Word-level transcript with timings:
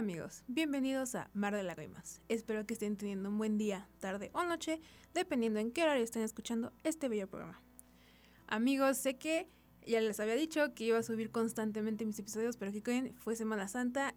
amigos, 0.00 0.44
bienvenidos 0.48 1.14
a 1.14 1.28
Mar 1.34 1.54
de 1.54 1.62
Lágrimas. 1.62 2.22
Espero 2.30 2.64
que 2.64 2.72
estén 2.72 2.96
teniendo 2.96 3.28
un 3.28 3.36
buen 3.36 3.58
día, 3.58 3.86
tarde 3.98 4.30
o 4.32 4.42
noche, 4.44 4.80
dependiendo 5.12 5.60
en 5.60 5.72
qué 5.72 5.82
horario 5.82 6.02
estén 6.02 6.22
escuchando 6.22 6.72
este 6.84 7.10
bello 7.10 7.28
programa. 7.28 7.60
Amigos, 8.46 8.96
sé 8.96 9.18
que 9.18 9.46
ya 9.86 10.00
les 10.00 10.18
había 10.18 10.36
dicho 10.36 10.72
que 10.72 10.84
iba 10.84 10.96
a 10.96 11.02
subir 11.02 11.30
constantemente 11.30 12.06
mis 12.06 12.18
episodios, 12.18 12.56
pero 12.56 12.72
que 12.72 13.12
fue 13.18 13.36
Semana 13.36 13.68
Santa 13.68 14.14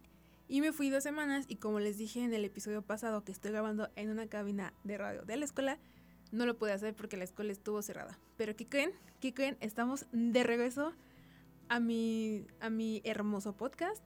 y 0.48 0.62
me 0.62 0.72
fui 0.72 0.88
dos 0.88 1.02
semanas 1.02 1.44
y 1.48 1.56
como 1.56 1.80
les 1.80 1.98
dije 1.98 2.24
en 2.24 2.32
el 2.32 2.46
episodio 2.46 2.80
pasado 2.80 3.22
que 3.22 3.32
estoy 3.32 3.50
grabando 3.50 3.90
en 3.94 4.08
una 4.08 4.26
cabina 4.26 4.72
de 4.84 4.96
radio 4.96 5.26
de 5.26 5.36
la 5.36 5.44
escuela, 5.44 5.78
no 6.32 6.46
lo 6.46 6.56
pude 6.56 6.72
hacer 6.72 6.94
porque 6.96 7.18
la 7.18 7.24
escuela 7.24 7.52
estuvo 7.52 7.82
cerrada. 7.82 8.18
Pero 8.38 8.56
¿qué 8.56 8.66
creen? 8.66 8.92
¿Qué 9.20 9.34
creen? 9.34 9.58
Estamos 9.60 10.06
de 10.12 10.44
regreso 10.44 10.94
a 11.68 11.78
mi, 11.78 12.46
a 12.60 12.70
mi 12.70 13.02
hermoso 13.04 13.54
podcast. 13.54 14.02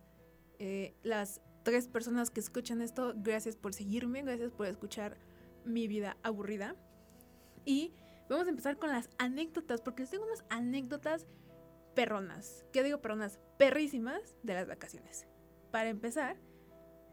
Eh, 0.60 0.92
las 1.04 1.40
tres 1.68 1.86
personas 1.86 2.30
que 2.30 2.40
escuchan 2.40 2.80
esto, 2.80 3.12
gracias 3.14 3.54
por 3.54 3.74
seguirme, 3.74 4.22
gracias 4.22 4.50
por 4.52 4.66
escuchar 4.68 5.18
mi 5.66 5.86
vida 5.86 6.16
aburrida. 6.22 6.74
Y 7.66 7.92
vamos 8.30 8.46
a 8.46 8.50
empezar 8.50 8.78
con 8.78 8.88
las 8.88 9.10
anécdotas, 9.18 9.82
porque 9.82 10.00
les 10.00 10.10
tengo 10.10 10.24
unas 10.24 10.46
anécdotas 10.48 11.26
perronas. 11.94 12.64
¿Qué 12.72 12.82
digo 12.82 13.02
perronas? 13.02 13.38
Perrísimas 13.58 14.34
de 14.42 14.54
las 14.54 14.66
vacaciones. 14.66 15.26
Para 15.70 15.90
empezar, 15.90 16.38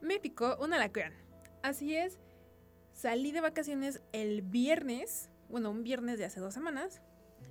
me 0.02 0.22
picó 0.22 0.56
un 0.62 0.74
alacrán. 0.74 1.12
Así 1.62 1.94
es, 1.94 2.18
salí 2.94 3.34
de 3.34 3.42
vacaciones 3.42 4.02
el 4.14 4.42
viernes, 4.42 5.30
bueno, 5.50 5.70
un 5.70 5.84
viernes 5.84 6.18
de 6.18 6.24
hace 6.24 6.40
dos 6.40 6.54
semanas, 6.54 7.02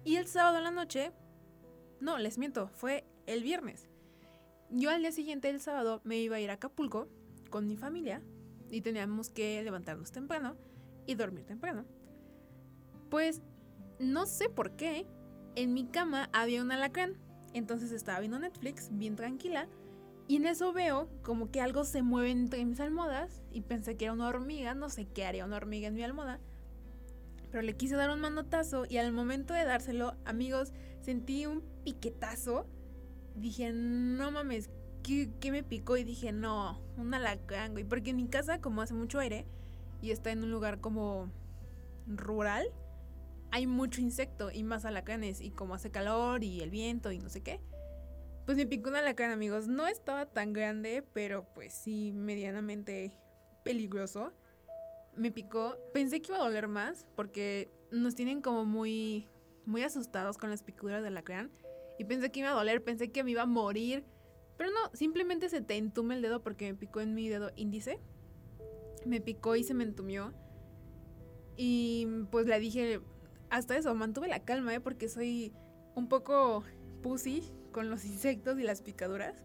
y 0.05 0.17
el 0.17 0.27
sábado 0.27 0.57
en 0.57 0.65
la 0.65 0.71
noche, 0.71 1.13
no, 2.01 2.17
les 2.17 2.39
miento, 2.39 2.69
fue 2.69 3.05
el 3.27 3.43
viernes. 3.43 3.91
Yo 4.77 4.91
al 4.91 5.03
día 5.03 5.13
siguiente, 5.13 5.49
el 5.51 5.61
sábado, 5.61 6.01
me 6.03 6.19
iba 6.19 6.35
a 6.35 6.41
ir 6.41 6.51
a 6.51 6.55
Acapulco 6.55 7.07
con 7.49 7.69
mi 7.69 7.77
familia 7.77 8.21
y 8.73 8.81
teníamos 8.81 9.31
que 9.31 9.63
levantarnos 9.63 10.11
temprano 10.11 10.57
y 11.07 11.15
dormir 11.15 11.45
temprano. 11.45 11.85
Pues 13.09 13.41
no 14.01 14.27
sé 14.27 14.49
por 14.49 14.75
qué, 14.75 15.07
en 15.55 15.75
mi 15.75 15.85
cama 15.85 16.29
había 16.33 16.61
un 16.61 16.73
alacrán. 16.73 17.17
Entonces 17.53 17.93
estaba 17.93 18.19
viendo 18.19 18.41
Netflix 18.41 18.89
bien 18.91 19.15
tranquila 19.15 19.69
y 20.27 20.37
en 20.37 20.47
eso 20.47 20.73
veo 20.73 21.09
como 21.23 21.53
que 21.53 21.61
algo 21.61 21.85
se 21.85 22.03
mueve 22.03 22.33
entre 22.33 22.65
mis 22.65 22.81
almohadas 22.81 23.43
y 23.53 23.61
pensé 23.61 23.97
que 23.97 24.07
era 24.07 24.13
una 24.13 24.27
hormiga, 24.27 24.75
no 24.75 24.89
sé 24.91 25.07
qué 25.07 25.25
haría 25.25 25.45
una 25.45 25.59
hormiga 25.59 25.87
en 25.87 25.95
mi 25.95 26.03
almohada. 26.03 26.41
Pero 27.53 27.63
le 27.63 27.77
quise 27.77 27.95
dar 27.95 28.11
un 28.11 28.19
manotazo 28.19 28.87
y 28.89 28.97
al 28.97 29.13
momento 29.13 29.55
de 29.55 29.63
dárselo, 29.63 30.17
amigos, 30.25 30.73
sentí 31.01 31.47
un 31.47 31.63
piquetazo. 31.85 32.67
Dije, 33.35 33.73
no 33.73 34.31
mames, 34.31 34.71
¿qué, 35.03 35.51
me 35.51 35.63
picó? 35.63 35.97
Y 35.97 36.05
dije, 36.05 36.33
no, 36.33 36.81
un 36.97 37.15
alacrán, 37.15 37.73
güey. 37.73 37.85
Porque 37.85 38.11
en 38.11 38.17
mi 38.17 38.29
casa, 38.29 38.61
como 38.61 38.83
hace 38.83 38.95
mucho 38.95 39.19
aire 39.19 39.47
y 40.01 40.11
está 40.11 40.31
en 40.31 40.45
un 40.45 40.51
lugar 40.51 40.81
como 40.81 41.31
rural, 42.07 42.67
hay 43.51 43.67
mucho 43.67 44.01
insecto 44.01 44.51
y 44.51 44.63
más 44.63 44.85
alacranes. 44.85 45.41
Y 45.41 45.51
como 45.51 45.75
hace 45.75 45.91
calor 45.91 46.45
y 46.45 46.61
el 46.61 46.71
viento 46.71 47.13
y 47.13 47.19
no 47.19 47.29
sé 47.29 47.43
qué 47.43 47.61
pues 48.45 48.59
me 48.59 48.67
picó 48.67 48.91
un 48.91 48.97
alacrán, 48.97 49.31
amigos. 49.31 49.69
No 49.69 49.87
estaba 49.87 50.27
tan 50.27 50.53
grande, 50.53 51.03
pero 51.13 51.47
pues 51.55 51.73
sí, 51.73 52.13
medianamente 52.13 53.17
peligroso. 53.63 54.33
Me 55.17 55.31
picó. 55.31 55.77
Pensé 55.93 56.21
que 56.21 56.33
iba 56.33 56.41
a 56.41 56.45
doler 56.45 56.69
más, 56.69 57.07
porque 57.17 57.71
nos 57.91 58.15
tienen 58.15 58.43
como 58.43 58.65
muy, 58.65 59.29
muy 59.65 59.83
asustados 59.83 60.37
con 60.37 60.51
las 60.51 60.63
picuras 60.63 61.03
del 61.03 61.15
alacrán. 61.15 61.51
Y 61.99 62.05
pensé 62.05 62.31
que 62.31 62.41
iba 62.41 62.51
a 62.51 62.55
doler, 62.55 62.83
pensé 62.83 63.11
que 63.11 63.25
me 63.25 63.31
iba 63.31 63.43
a 63.43 63.47
morir. 63.47 64.05
Pero 64.57 64.71
no, 64.71 64.79
simplemente 64.95 65.49
se 65.49 65.61
te 65.61 65.77
entume 65.77 66.15
el 66.15 66.23
dedo 66.23 66.43
porque 66.43 66.73
me 66.73 66.79
picó 66.79 67.01
en 67.01 67.15
mi 67.15 67.29
dedo 67.29 67.51
índice. 67.57 68.01
Me 69.05 69.21
picó 69.21 69.57
y 69.57 69.65
se 69.65 69.75
me 69.75 69.85
entumió. 69.85 70.33
Y 71.57 72.07
pues 72.31 72.47
le 72.47 72.59
dije, 72.59 73.01
hasta 73.51 73.77
eso, 73.77 73.95
mantuve 73.95 74.29
la 74.29 74.45
calma, 74.45 74.75
¿eh? 74.75 74.81
Porque 74.81 75.09
soy 75.09 75.53
un 75.95 76.09
poco 76.09 76.65
pussy 77.03 77.53
con 77.73 77.91
los 77.91 78.05
insectos 78.05 78.59
y 78.59 78.63
las 78.63 78.83
picaduras. 78.83 79.45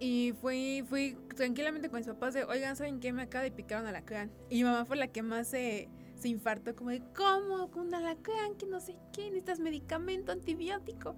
Y 0.00 0.32
fui, 0.40 0.84
fui 0.88 1.16
tranquilamente 1.36 1.88
con 1.88 1.98
mis 1.98 2.08
papás 2.08 2.34
de, 2.34 2.44
oigan, 2.44 2.74
¿saben 2.74 2.98
qué? 2.98 3.12
Me 3.12 3.22
acaba 3.22 3.44
de 3.44 3.52
picar 3.52 3.82
un 3.82 3.86
alacrán. 3.86 4.32
Y 4.50 4.56
mi 4.56 4.64
mamá 4.64 4.84
fue 4.84 4.96
la 4.96 5.06
que 5.06 5.22
más 5.22 5.48
se, 5.48 5.88
se 6.22 6.28
infartó, 6.28 6.74
como 6.74 6.90
de, 6.90 7.02
¿cómo? 7.14 7.70
Con 7.70 7.88
un 7.88 7.94
alacrán, 7.94 8.54
que 8.56 8.66
no 8.66 8.80
sé 8.80 8.96
qué, 9.12 9.24
necesitas 9.24 9.60
medicamento, 9.60 10.32
antibiótico. 10.32 11.16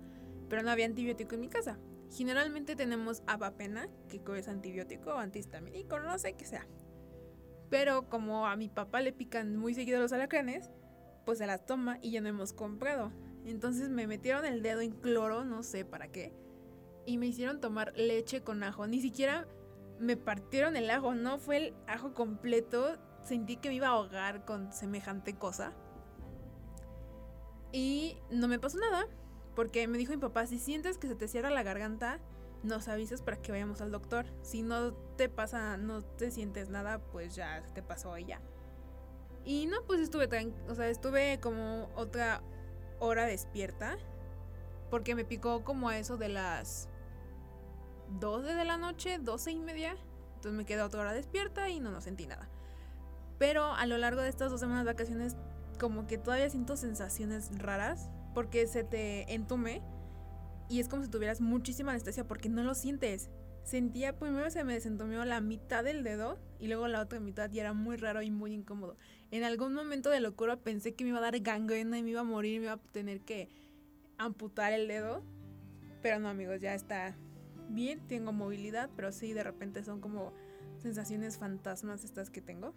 Pero 0.48 0.62
no 0.62 0.70
había 0.70 0.86
antibiótico 0.86 1.34
en 1.34 1.42
mi 1.42 1.48
casa. 1.48 1.78
Generalmente 2.10 2.76
tenemos 2.76 3.22
abapena, 3.26 3.88
que 4.08 4.20
es 4.38 4.48
antibiótico 4.48 5.10
o 5.10 5.18
antihistamínico, 5.18 5.98
no 5.98 6.18
sé 6.18 6.34
qué 6.34 6.44
sea. 6.44 6.66
Pero 7.70 8.08
como 8.08 8.46
a 8.46 8.56
mi 8.56 8.68
papá 8.68 9.00
le 9.00 9.12
pican 9.12 9.56
muy 9.56 9.74
seguido 9.74 10.00
los 10.00 10.12
alacranes, 10.12 10.70
pues 11.24 11.38
se 11.38 11.46
las 11.46 11.64
toma 11.66 11.98
y 12.00 12.12
ya 12.12 12.20
no 12.20 12.28
hemos 12.28 12.52
comprado. 12.52 13.12
Entonces 13.44 13.88
me 13.88 14.06
metieron 14.06 14.44
el 14.44 14.62
dedo 14.62 14.80
en 14.80 14.92
cloro, 14.92 15.44
no 15.44 15.62
sé 15.62 15.84
para 15.84 16.08
qué, 16.08 16.32
y 17.04 17.18
me 17.18 17.26
hicieron 17.26 17.60
tomar 17.60 17.92
leche 17.96 18.42
con 18.42 18.62
ajo. 18.62 18.86
Ni 18.86 19.00
siquiera 19.00 19.46
me 19.98 20.16
partieron 20.16 20.76
el 20.76 20.90
ajo, 20.90 21.14
no 21.14 21.38
fue 21.38 21.56
el 21.56 21.74
ajo 21.86 22.14
completo. 22.14 22.98
Sentí 23.24 23.56
que 23.56 23.70
me 23.70 23.76
iba 23.76 23.88
a 23.88 23.92
ahogar 23.92 24.44
con 24.44 24.72
semejante 24.72 25.36
cosa. 25.36 25.72
Y 27.72 28.18
no 28.30 28.46
me 28.46 28.58
pasó 28.58 28.78
nada, 28.78 29.06
porque 29.56 29.88
me 29.88 29.98
dijo 29.98 30.12
mi 30.12 30.18
papá, 30.18 30.46
si 30.46 30.58
sientes 30.58 30.98
que 30.98 31.08
se 31.08 31.16
te 31.16 31.26
cierra 31.26 31.50
la 31.50 31.62
garganta, 31.62 32.20
nos 32.62 32.88
avisas 32.88 33.22
para 33.22 33.40
que 33.40 33.50
vayamos 33.50 33.80
al 33.80 33.90
doctor. 33.90 34.26
Si 34.42 34.62
no 34.62 34.92
te 35.16 35.28
pasa, 35.28 35.76
no 35.76 36.02
te 36.02 36.30
sientes 36.30 36.68
nada, 36.68 36.98
pues 36.98 37.34
ya 37.34 37.62
te 37.74 37.82
pasó 37.82 38.16
y 38.18 38.26
ya. 38.26 38.40
Y 39.44 39.66
no, 39.66 39.82
pues 39.86 40.00
estuve 40.00 40.28
o 40.68 40.74
sea, 40.74 40.88
estuve 40.88 41.40
como 41.40 41.90
otra 41.94 42.42
hora 43.00 43.26
despierta. 43.26 43.96
Porque 44.90 45.14
me 45.14 45.24
picó 45.24 45.64
como 45.64 45.88
a 45.88 45.98
eso 45.98 46.16
de 46.16 46.28
las 46.28 46.88
12 48.20 48.54
de 48.54 48.64
la 48.64 48.76
noche, 48.76 49.18
12 49.18 49.50
y 49.50 49.60
media. 49.60 49.96
Entonces 50.36 50.52
me 50.52 50.64
quedé 50.64 50.82
otra 50.82 51.00
hora 51.00 51.12
despierta 51.12 51.68
y 51.68 51.80
no, 51.80 51.90
no 51.90 52.00
sentí 52.00 52.26
nada. 52.26 52.48
Pero 53.38 53.72
a 53.72 53.86
lo 53.86 53.98
largo 53.98 54.20
de 54.20 54.28
estas 54.28 54.50
dos 54.50 54.60
semanas 54.60 54.84
de 54.84 54.92
vacaciones, 54.92 55.36
como 55.78 56.06
que 56.06 56.18
todavía 56.18 56.48
siento 56.50 56.76
sensaciones 56.76 57.50
raras. 57.58 58.08
Porque 58.34 58.66
se 58.66 58.84
te 58.84 59.32
entume. 59.32 59.82
Y 60.68 60.80
es 60.80 60.88
como 60.88 61.02
si 61.04 61.10
tuvieras 61.10 61.40
muchísima 61.40 61.92
anestesia 61.92 62.26
porque 62.26 62.48
no 62.48 62.64
lo 62.64 62.74
sientes. 62.74 63.30
Sentía, 63.64 64.18
primero 64.18 64.50
se 64.50 64.62
me 64.62 64.74
desentumió 64.74 65.24
la 65.24 65.40
mitad 65.40 65.82
del 65.82 66.04
dedo 66.04 66.38
y 66.58 66.68
luego 66.68 66.86
la 66.86 67.00
otra 67.00 67.18
mitad 67.18 67.50
y 67.50 67.60
era 67.60 67.72
muy 67.72 67.96
raro 67.96 68.20
y 68.20 68.30
muy 68.30 68.52
incómodo. 68.52 68.98
En 69.30 69.42
algún 69.42 69.72
momento 69.72 70.10
de 70.10 70.20
locura 70.20 70.56
pensé 70.56 70.94
que 70.94 71.04
me 71.04 71.10
iba 71.10 71.18
a 71.18 71.22
dar 71.22 71.38
gangrena 71.40 71.96
y 71.98 72.02
me 72.02 72.10
iba 72.10 72.20
a 72.20 72.24
morir 72.24 72.60
me 72.60 72.66
iba 72.66 72.74
a 72.74 72.78
tener 72.92 73.22
que 73.22 73.48
amputar 74.18 74.74
el 74.74 74.86
dedo. 74.86 75.24
Pero 76.02 76.18
no, 76.18 76.28
amigos, 76.28 76.60
ya 76.60 76.74
está 76.74 77.16
bien, 77.70 78.06
tengo 78.06 78.32
movilidad, 78.32 78.90
pero 78.96 79.12
sí, 79.12 79.32
de 79.32 79.42
repente 79.42 79.82
son 79.82 80.02
como 80.02 80.34
sensaciones 80.76 81.38
fantasmas 81.38 82.04
estas 82.04 82.28
que 82.28 82.42
tengo. 82.42 82.74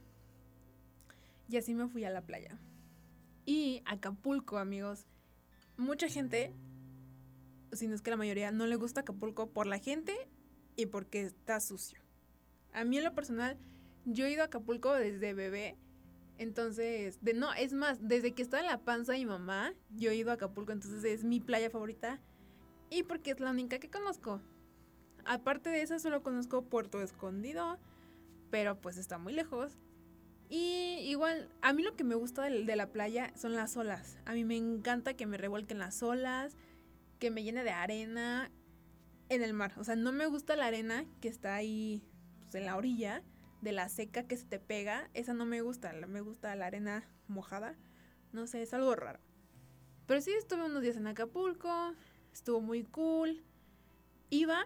Y 1.50 1.58
así 1.58 1.74
me 1.74 1.88
fui 1.88 2.03
a 2.03 2.09
la 2.09 2.22
playa. 2.22 2.58
Y 3.46 3.81
Acapulco, 3.85 4.58
amigos. 4.58 5.08
Mucha 5.78 6.09
gente, 6.09 6.53
si 7.72 7.88
no 7.88 7.96
es 7.96 8.02
que 8.02 8.12
la 8.12 8.18
mayoría, 8.18 8.52
no 8.52 8.68
le 8.68 8.75
gusta 8.75 9.02
Acapulco 9.02 9.47
por 9.47 9.68
la 9.68 9.80
gente 9.80 10.13
y 10.75 10.88
porque 10.88 11.22
está 11.22 11.59
sucio. 11.59 12.00
A 12.74 12.84
mí 12.84 12.97
en 12.97 13.03
lo 13.03 13.16
personal, 13.16 13.57
yo 14.06 14.25
he 14.25 14.31
ido 14.31 14.41
a 14.41 14.46
Acapulco 14.46 14.94
desde 14.94 15.34
bebé. 15.34 15.78
Entonces, 16.38 17.18
de, 17.22 17.34
no, 17.34 17.53
es 17.53 17.74
más, 17.74 17.98
desde 18.01 18.33
que 18.33 18.42
estaba 18.42 18.62
en 18.62 18.69
la 18.69 18.83
panza 18.83 19.13
de 19.13 19.19
mi 19.19 19.25
mamá, 19.25 19.74
yo 19.89 20.12
he 20.12 20.16
ido 20.16 20.31
a 20.31 20.36
Acapulco, 20.36 20.72
entonces 20.72 21.04
es 21.04 21.24
mi 21.24 21.39
playa 21.39 21.69
favorita. 21.69 22.19
Y 22.89 23.04
porque 23.04 23.31
es 23.31 23.39
la 23.39 23.51
única 23.51 23.80
que 23.80 23.89
conozco. 23.89 24.42
Aparte 25.25 25.69
de 25.69 25.81
esa, 25.81 26.00
solo 26.00 26.24
conozco 26.24 26.63
Puerto 26.63 27.01
Escondido, 27.01 27.80
pero 28.50 28.80
pues 28.80 28.98
está 28.98 29.18
muy 29.18 29.33
lejos. 29.33 29.77
Y 30.50 31.00
igual, 31.04 31.50
a 31.62 31.74
mí 31.74 31.84
lo 31.84 31.96
que 31.96 32.04
me 32.04 32.16
gusta 32.16 32.44
de, 32.44 32.76
la 32.76 32.92
playa 32.92 33.34
son 33.36 33.56
las 33.56 33.76
olas. 33.76 34.18
A 34.26 34.34
mí 34.34 34.46
me 34.46 34.56
encanta 34.56 35.16
que 35.16 35.26
me 35.26 35.38
revuelquen 35.38 35.80
las 35.80 36.02
olas, 36.02 36.56
que 37.20 37.32
me 37.32 37.44
llene 37.44 37.64
de 37.64 37.72
arena 37.72 38.50
en 39.30 39.44
el 39.44 39.54
mar. 39.54 39.74
O 39.78 39.84
sea, 39.84 39.96
no 39.96 40.12
me 40.12 40.26
gusta 40.26 40.56
la 40.56 40.68
arena 40.68 41.06
que 41.22 41.28
está 41.28 41.56
ahí 41.56 42.02
pues, 42.44 42.56
en 42.56 42.66
la 42.66 42.78
orilla 42.78 43.24
de 43.62 43.74
la 43.74 43.90
seca 43.90 44.24
que 44.24 44.38
se 44.38 44.46
te 44.46 44.60
pega. 44.60 45.10
Esa 45.14 45.34
no 45.34 45.46
me 45.46 45.62
gusta. 45.62 45.92
Me 46.08 46.22
gusta 46.22 46.56
la 46.56 46.68
arena 46.68 47.04
mojada. 47.28 47.76
No 48.32 48.48
sé, 48.48 48.62
es 48.62 48.74
algo 48.74 48.96
raro. 48.96 49.20
Pero 50.06 50.22
sí 50.22 50.32
estuve 50.32 50.66
unos 50.66 50.82
días 50.82 50.96
en 50.96 51.08
Acapulco. 51.08 51.94
Estuvo 52.32 52.62
muy 52.62 52.84
cool. 52.84 53.44
Iba 54.30 54.66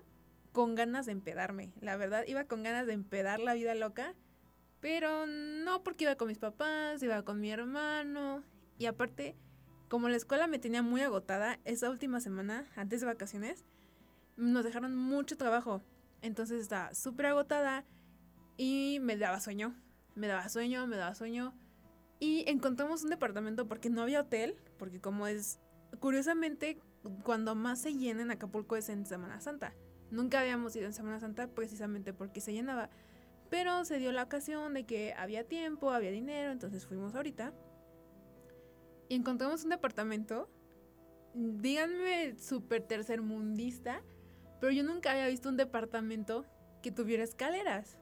con 0.52 0.76
ganas 0.76 1.08
de 1.08 1.14
empedarme. 1.14 1.74
La 1.82 1.96
verdad, 1.96 2.24
iba 2.28 2.44
con 2.44 2.62
ganas 2.62 2.86
de 2.86 2.94
empedar 2.94 3.40
la 3.40 3.56
vida 3.56 3.74
loca. 3.74 4.14
Pero 4.82 5.28
no 5.28 5.84
porque 5.84 6.06
iba 6.06 6.16
con 6.16 6.28
mis 6.28 6.40
papás, 6.40 7.02
iba 7.02 7.24
con 7.24 7.40
mi 7.40 7.52
hermano. 7.52 8.44
Y 8.78 8.88
aparte, 8.88 9.36
como 9.88 10.10
la 10.10 10.18
escuela 10.18 10.48
me 10.48 10.60
tenía 10.60 10.82
muy 10.82 11.02
agotada 11.02 11.60
esa 11.66 11.90
última 11.90 12.20
semana, 12.20 12.66
antes 12.76 13.02
de 13.02 13.08
vacaciones, 13.08 13.64
nos 14.38 14.66
dejaron 14.66 14.96
mucho 14.96 15.38
trabajo. 15.38 15.82
Entonces 16.22 16.62
estaba 16.62 16.94
súper 16.94 17.28
agotada 17.28 17.86
y 18.58 19.00
me 19.02 19.16
daba 19.18 19.40
sueño. 19.40 19.76
Me 20.16 20.28
daba 20.28 20.50
sueño, 20.50 20.88
me 20.88 20.98
daba 20.98 21.16
sueño. 21.16 21.54
Y 22.20 22.44
encontramos 22.50 23.04
un 23.04 23.10
departamento 23.10 23.68
porque 23.68 23.90
no 23.90 24.02
había 24.02 24.22
hotel, 24.22 24.56
porque 24.78 25.00
como 25.00 25.28
es, 25.28 25.60
curiosamente, 26.00 26.80
cuando 27.24 27.56
más 27.56 27.82
se 27.82 27.94
llena 27.94 28.22
en 28.22 28.32
Acapulco 28.32 28.76
es 28.76 28.90
en 28.90 29.06
Semana 29.06 29.42
Santa. 29.42 29.74
Nunca 30.12 30.42
habíamos 30.42 30.76
ido 30.76 30.86
en 30.86 30.94
Semana 30.94 31.20
Santa 31.20 31.48
precisamente 31.48 32.14
porque 32.14 32.42
se 32.42 32.54
llenaba. 32.54 32.90
Pero 33.52 33.84
se 33.84 34.00
dio 34.00 34.14
la 34.14 34.24
ocasión 34.24 34.74
de 34.74 34.86
que 34.86 35.14
había 35.14 35.44
tiempo, 35.44 35.92
había 35.92 36.10
dinero, 36.10 36.54
entonces 36.54 36.86
fuimos 36.86 37.14
ahorita. 37.14 37.54
Y 39.10 39.16
encontramos 39.16 39.66
un 39.66 39.72
departamento, 39.72 40.50
díganme 41.34 42.40
súper 42.40 42.82
tercermundista, 42.88 44.02
pero 44.62 44.72
yo 44.72 44.84
nunca 44.84 45.12
había 45.12 45.28
visto 45.28 45.50
un 45.50 45.58
departamento 45.58 46.46
que 46.82 46.94
tuviera 46.94 47.26
escaleras. 47.26 47.98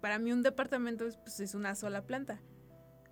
Para 0.00 0.18
mí 0.18 0.32
un 0.32 0.42
departamento 0.42 1.06
pues, 1.24 1.40
es 1.40 1.54
una 1.54 1.74
sola 1.74 2.06
planta. 2.06 2.40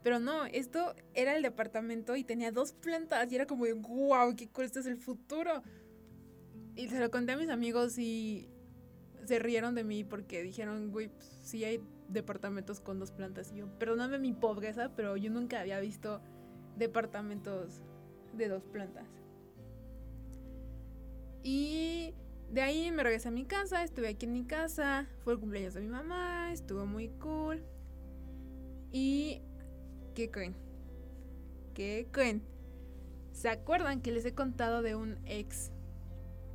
Pero 0.03 0.21
no, 0.21 0.47
esto 0.47 0.95
era 1.13 1.37
el 1.37 1.43
departamento 1.43 2.17
y 2.17 2.25
tenía 2.25 2.51
dos 2.51 2.73
plantas 2.73 3.31
y 3.31 3.35
era 3.35 3.45
como 3.45 3.67
wow, 3.67 4.35
qué 4.37 4.49
cool, 4.49 4.65
este 4.65 4.81
es 4.81 4.87
el 4.87 4.97
futuro. 4.97 5.63
Y 6.77 6.89
se 6.89 6.99
lo 6.99 7.11
conté 7.11 7.33
a 7.33 7.37
mis 7.37 7.51
amigos 7.51 7.99
y 7.99 8.49
se 9.29 9.39
rieron 9.39 9.75
de 9.75 9.85
mí 9.85 10.05
porque 10.05 10.43
dijeron, 10.43 10.91
güey, 10.91 11.09
pues, 11.09 11.39
sí 11.43 11.63
hay 11.63 11.81
departamentos 12.09 12.81
con 12.81 12.99
dos 12.99 13.13
plantas. 13.13 13.53
Y 13.53 13.57
yo, 13.57 13.69
perdóname 13.79 14.19
mi 14.19 14.33
pobreza, 14.33 14.91
pero 14.97 15.17
yo 15.17 15.31
nunca 15.31 15.61
había 15.61 15.79
visto 15.81 16.21
departamentos 16.77 17.83
de 18.33 18.49
dos 18.49 18.65
plantas. 18.65 19.07
Y 21.43 22.15
de 22.51 22.63
ahí 22.63 22.91
me 22.91 23.03
regresé 23.03 23.29
a 23.29 23.31
mi 23.31 23.45
casa, 23.45 23.85
estuve 23.85 24.09
aquí 24.09 24.25
en 24.25 24.33
mi 24.33 24.45
casa, 24.45 25.07
fue 25.25 25.35
el 25.35 25.39
cumpleaños 25.39 25.75
de 25.75 25.83
mi 25.83 25.89
mamá, 25.89 26.51
estuvo 26.51 26.87
muy 26.87 27.09
cool. 27.21 27.63
Y 28.91 29.43
¿qué 30.15 30.31
creen? 30.31 30.57
¿Qué 31.75 32.09
creen? 32.11 32.43
¿Se 33.33 33.51
acuerdan 33.51 34.01
que 34.01 34.11
les 34.11 34.25
he 34.25 34.35
contado 34.35 34.81
de 34.81 34.97
un 34.97 35.19
ex 35.27 35.71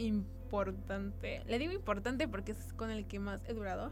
importante? 0.06 1.44
Le 1.46 1.60
digo 1.60 1.74
importante 1.74 2.28
porque 2.28 2.52
es 2.52 2.74
con 2.74 2.92
el 2.92 3.08
que 3.08 3.20
más 3.20 3.42
he 3.48 3.54
durado. 3.54 3.92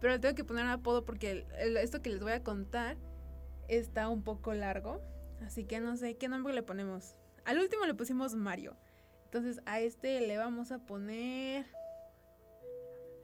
Pero 0.00 0.14
le 0.14 0.18
tengo 0.18 0.34
que 0.34 0.44
poner 0.44 0.64
un 0.64 0.70
apodo 0.70 1.04
porque 1.04 1.46
esto 1.58 2.02
que 2.02 2.10
les 2.10 2.20
voy 2.20 2.32
a 2.32 2.42
contar 2.42 2.96
está 3.68 4.08
un 4.08 4.22
poco 4.22 4.52
largo. 4.52 5.00
Así 5.44 5.64
que 5.64 5.80
no 5.80 5.96
sé 5.96 6.16
qué 6.16 6.28
nombre 6.28 6.52
le 6.52 6.62
ponemos. 6.62 7.16
Al 7.44 7.58
último 7.58 7.86
le 7.86 7.94
pusimos 7.94 8.34
Mario. 8.34 8.76
Entonces 9.24 9.60
a 9.64 9.80
este 9.80 10.20
le 10.20 10.36
vamos 10.38 10.72
a 10.72 10.78
poner... 10.80 11.66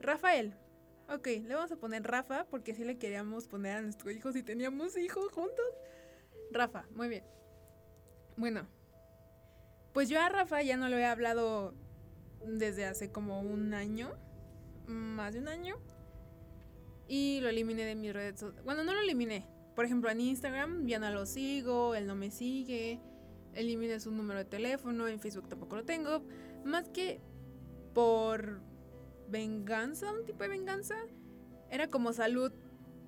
Rafael. 0.01 0.55
Ok, 1.11 1.27
le 1.27 1.55
vamos 1.55 1.73
a 1.73 1.77
poner 1.77 2.03
Rafa 2.03 2.47
porque 2.51 2.73
así 2.73 2.85
le 2.85 2.99
queríamos 2.99 3.49
poner 3.49 3.77
a 3.77 3.83
nuestro 3.83 4.11
hijo 4.11 4.31
si 4.33 4.43
teníamos 4.43 4.97
hijos 4.97 5.33
juntos. 5.33 5.67
Rafa, 6.53 6.87
muy 6.95 7.09
bien. 7.09 7.25
Bueno, 8.37 8.69
pues 9.93 10.09
yo 10.09 10.21
a 10.21 10.29
Rafa 10.29 10.63
ya 10.63 10.77
no 10.77 10.89
lo 10.89 10.97
he 10.97 11.05
hablado 11.05 11.75
desde 12.45 12.87
hace 12.87 13.11
como 13.11 13.41
un 13.41 13.75
año, 13.75 14.11
más 14.87 15.35
de 15.35 15.41
un 15.41 15.49
año. 15.49 15.77
Y 17.09 17.41
lo 17.41 17.49
eliminé 17.49 17.85
de 17.85 17.95
mis 17.95 18.13
redes 18.13 18.45
Bueno, 18.65 18.85
no 18.85 18.93
lo 18.93 19.01
eliminé. 19.01 19.47
Por 19.75 19.85
ejemplo, 19.85 20.11
en 20.11 20.21
Instagram 20.21 20.87
ya 20.87 20.99
no 20.99 21.11
lo 21.11 21.25
sigo, 21.25 21.95
él 21.95 22.07
no 22.07 22.15
me 22.15 22.31
sigue. 22.31 23.01
Eliminé 23.55 23.99
su 24.01 24.11
número 24.11 24.41
de 24.41 24.45
teléfono, 24.45 25.09
en 25.09 25.21
Facebook 25.21 25.49
tampoco 25.49 25.77
lo 25.77 25.85
tengo. 25.85 26.23
Más 26.65 26.89
que 26.89 27.21
por 27.95 28.61
venganza, 29.29 30.13
un 30.13 30.27
tipo 30.27 30.43
de 30.43 30.51
venganza. 30.51 30.97
Era 31.71 31.89
como 31.89 32.13
salud 32.13 32.53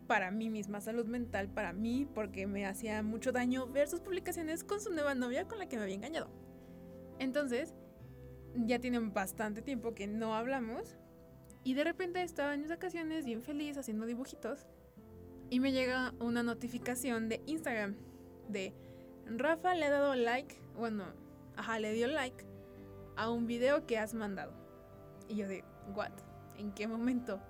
para 0.07 0.31
mí 0.31 0.51
misma, 0.51 0.81
salud 0.81 1.07
mental 1.07 1.49
para 1.49 1.73
mí, 1.73 2.07
porque 2.15 2.47
me 2.47 2.67
hacía 2.67 3.03
mucho 3.03 3.33
daño 3.33 3.67
ver 3.67 3.89
sus 3.89 4.01
publicaciones 4.01 4.65
con 4.65 4.81
su 4.81 4.91
nueva 4.91 5.15
novia 5.15 5.47
con 5.47 5.59
la 5.59 5.69
que 5.69 5.77
me 5.77 5.83
había 5.83 5.95
engañado. 5.95 6.29
Entonces, 7.21 7.75
ya 8.57 8.81
tiene 8.81 8.99
bastante 8.99 9.63
tiempo 9.63 9.95
que 9.95 10.09
no 10.09 10.35
hablamos. 10.35 10.97
Y 11.63 11.75
de 11.75 11.85
repente 11.85 12.23
estaba 12.23 12.55
en 12.55 12.63
mis 12.63 12.71
vacaciones 12.71 13.27
bien 13.27 13.43
feliz 13.43 13.77
haciendo 13.77 14.07
dibujitos. 14.07 14.67
Y 15.51 15.61
me 15.61 15.71
llega 15.71 16.15
una 16.19 16.43
notificación 16.43 17.29
de 17.29 17.43
Instagram 17.47 17.95
de 18.49 18.75
Rafa 19.27 19.75
le 19.75 19.87
ha 19.87 19.91
dado 19.91 20.15
like, 20.15 20.57
bueno, 20.77 21.05
ajá, 21.57 21.79
le 21.79 21.93
dio 21.93 22.09
like 22.09 22.45
a 23.17 23.31
un 23.31 23.47
video 23.47 23.87
que 23.87 23.99
has 23.99 24.15
mandado. 24.15 24.53
Y 25.29 25.37
yo 25.37 25.47
de, 25.47 25.63
¿what? 25.95 26.11
¿En 26.57 26.73
qué 26.73 26.89
momento? 26.89 27.41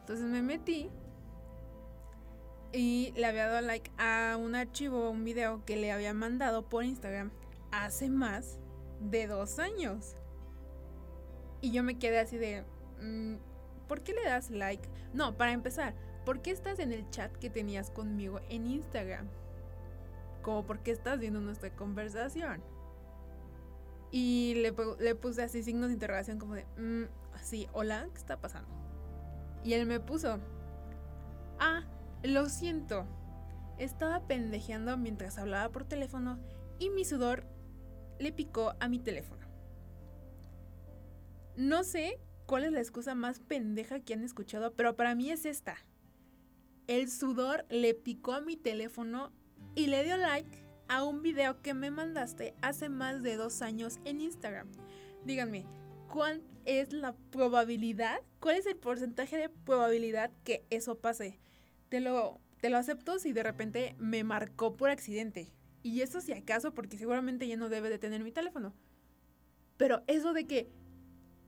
Entonces 0.00 0.26
me 0.26 0.42
metí 0.42 0.88
y 2.72 3.12
le 3.16 3.26
había 3.26 3.48
dado 3.48 3.66
like 3.66 3.90
a 3.98 4.36
un 4.38 4.54
archivo, 4.54 5.10
un 5.10 5.24
video 5.24 5.64
que 5.64 5.76
le 5.76 5.90
había 5.92 6.14
mandado 6.14 6.68
por 6.68 6.84
Instagram 6.84 7.30
hace 7.72 8.08
más 8.08 8.58
de 9.00 9.26
dos 9.26 9.58
años. 9.58 10.16
Y 11.60 11.72
yo 11.72 11.82
me 11.82 11.98
quedé 11.98 12.18
así 12.18 12.38
de, 12.38 12.64
mm, 13.00 13.36
¿por 13.88 14.02
qué 14.02 14.12
le 14.12 14.24
das 14.24 14.50
like? 14.50 14.88
No, 15.12 15.36
para 15.36 15.52
empezar, 15.52 15.94
¿por 16.24 16.40
qué 16.42 16.50
estás 16.50 16.78
en 16.78 16.92
el 16.92 17.08
chat 17.10 17.34
que 17.36 17.50
tenías 17.50 17.90
conmigo 17.90 18.40
en 18.48 18.66
Instagram? 18.66 19.28
Como, 20.42 20.64
¿por 20.66 20.80
qué 20.80 20.92
estás 20.92 21.18
viendo 21.18 21.40
nuestra 21.40 21.74
conversación? 21.74 22.62
Y 24.10 24.54
le, 24.56 25.14
puse 25.14 25.42
así 25.42 25.62
signos 25.62 25.88
de 25.88 25.94
interrogación 25.94 26.38
como 26.38 26.54
de, 26.54 26.64
mm, 26.76 27.34
así, 27.34 27.68
hola, 27.72 28.08
¿qué 28.12 28.18
está 28.18 28.40
pasando? 28.40 28.68
Y 29.64 29.74
él 29.74 29.86
me 29.86 30.00
puso, 30.00 30.38
ah, 31.58 31.82
lo 32.22 32.48
siento, 32.48 33.04
estaba 33.78 34.26
pendejeando 34.26 34.96
mientras 34.96 35.38
hablaba 35.38 35.70
por 35.70 35.84
teléfono 35.84 36.38
y 36.78 36.90
mi 36.90 37.04
sudor 37.04 37.44
le 38.18 38.32
picó 38.32 38.74
a 38.80 38.88
mi 38.88 38.98
teléfono. 38.98 39.46
No 41.56 41.82
sé 41.84 42.20
cuál 42.46 42.64
es 42.64 42.72
la 42.72 42.80
excusa 42.80 43.14
más 43.14 43.40
pendeja 43.40 44.00
que 44.00 44.14
han 44.14 44.24
escuchado, 44.24 44.74
pero 44.74 44.96
para 44.96 45.14
mí 45.14 45.30
es 45.30 45.44
esta. 45.44 45.76
El 46.86 47.10
sudor 47.10 47.66
le 47.68 47.94
picó 47.94 48.32
a 48.32 48.40
mi 48.40 48.56
teléfono 48.56 49.32
y 49.74 49.88
le 49.88 50.04
dio 50.04 50.16
like 50.16 50.64
a 50.88 51.04
un 51.04 51.20
video 51.20 51.60
que 51.60 51.74
me 51.74 51.90
mandaste 51.90 52.54
hace 52.62 52.88
más 52.88 53.22
de 53.22 53.36
dos 53.36 53.60
años 53.60 53.98
en 54.04 54.20
Instagram. 54.20 54.68
Díganme, 55.24 55.66
¿cuál 56.10 56.42
es 56.64 56.92
la 56.92 57.14
probabilidad? 57.30 58.20
¿Cuál 58.40 58.56
es 58.56 58.66
el 58.66 58.76
porcentaje 58.76 59.36
de 59.36 59.48
probabilidad 59.48 60.30
que 60.44 60.64
eso 60.70 60.98
pase? 60.98 61.38
Te 61.90 62.00
lo, 62.00 62.40
te 62.60 62.70
lo 62.70 62.78
acepto 62.78 63.18
si 63.18 63.32
de 63.32 63.42
repente 63.42 63.94
me 63.98 64.24
marcó 64.24 64.76
por 64.76 64.90
accidente. 64.90 65.52
Y 65.88 66.02
eso 66.02 66.20
si 66.20 66.32
acaso, 66.32 66.74
porque 66.74 66.98
seguramente 66.98 67.48
ya 67.48 67.56
no 67.56 67.68
debe 67.68 67.88
de 67.88 67.98
tener 67.98 68.22
mi 68.22 68.32
teléfono. 68.32 68.74
Pero 69.76 70.02
eso 70.06 70.32
de 70.32 70.46
que 70.46 70.68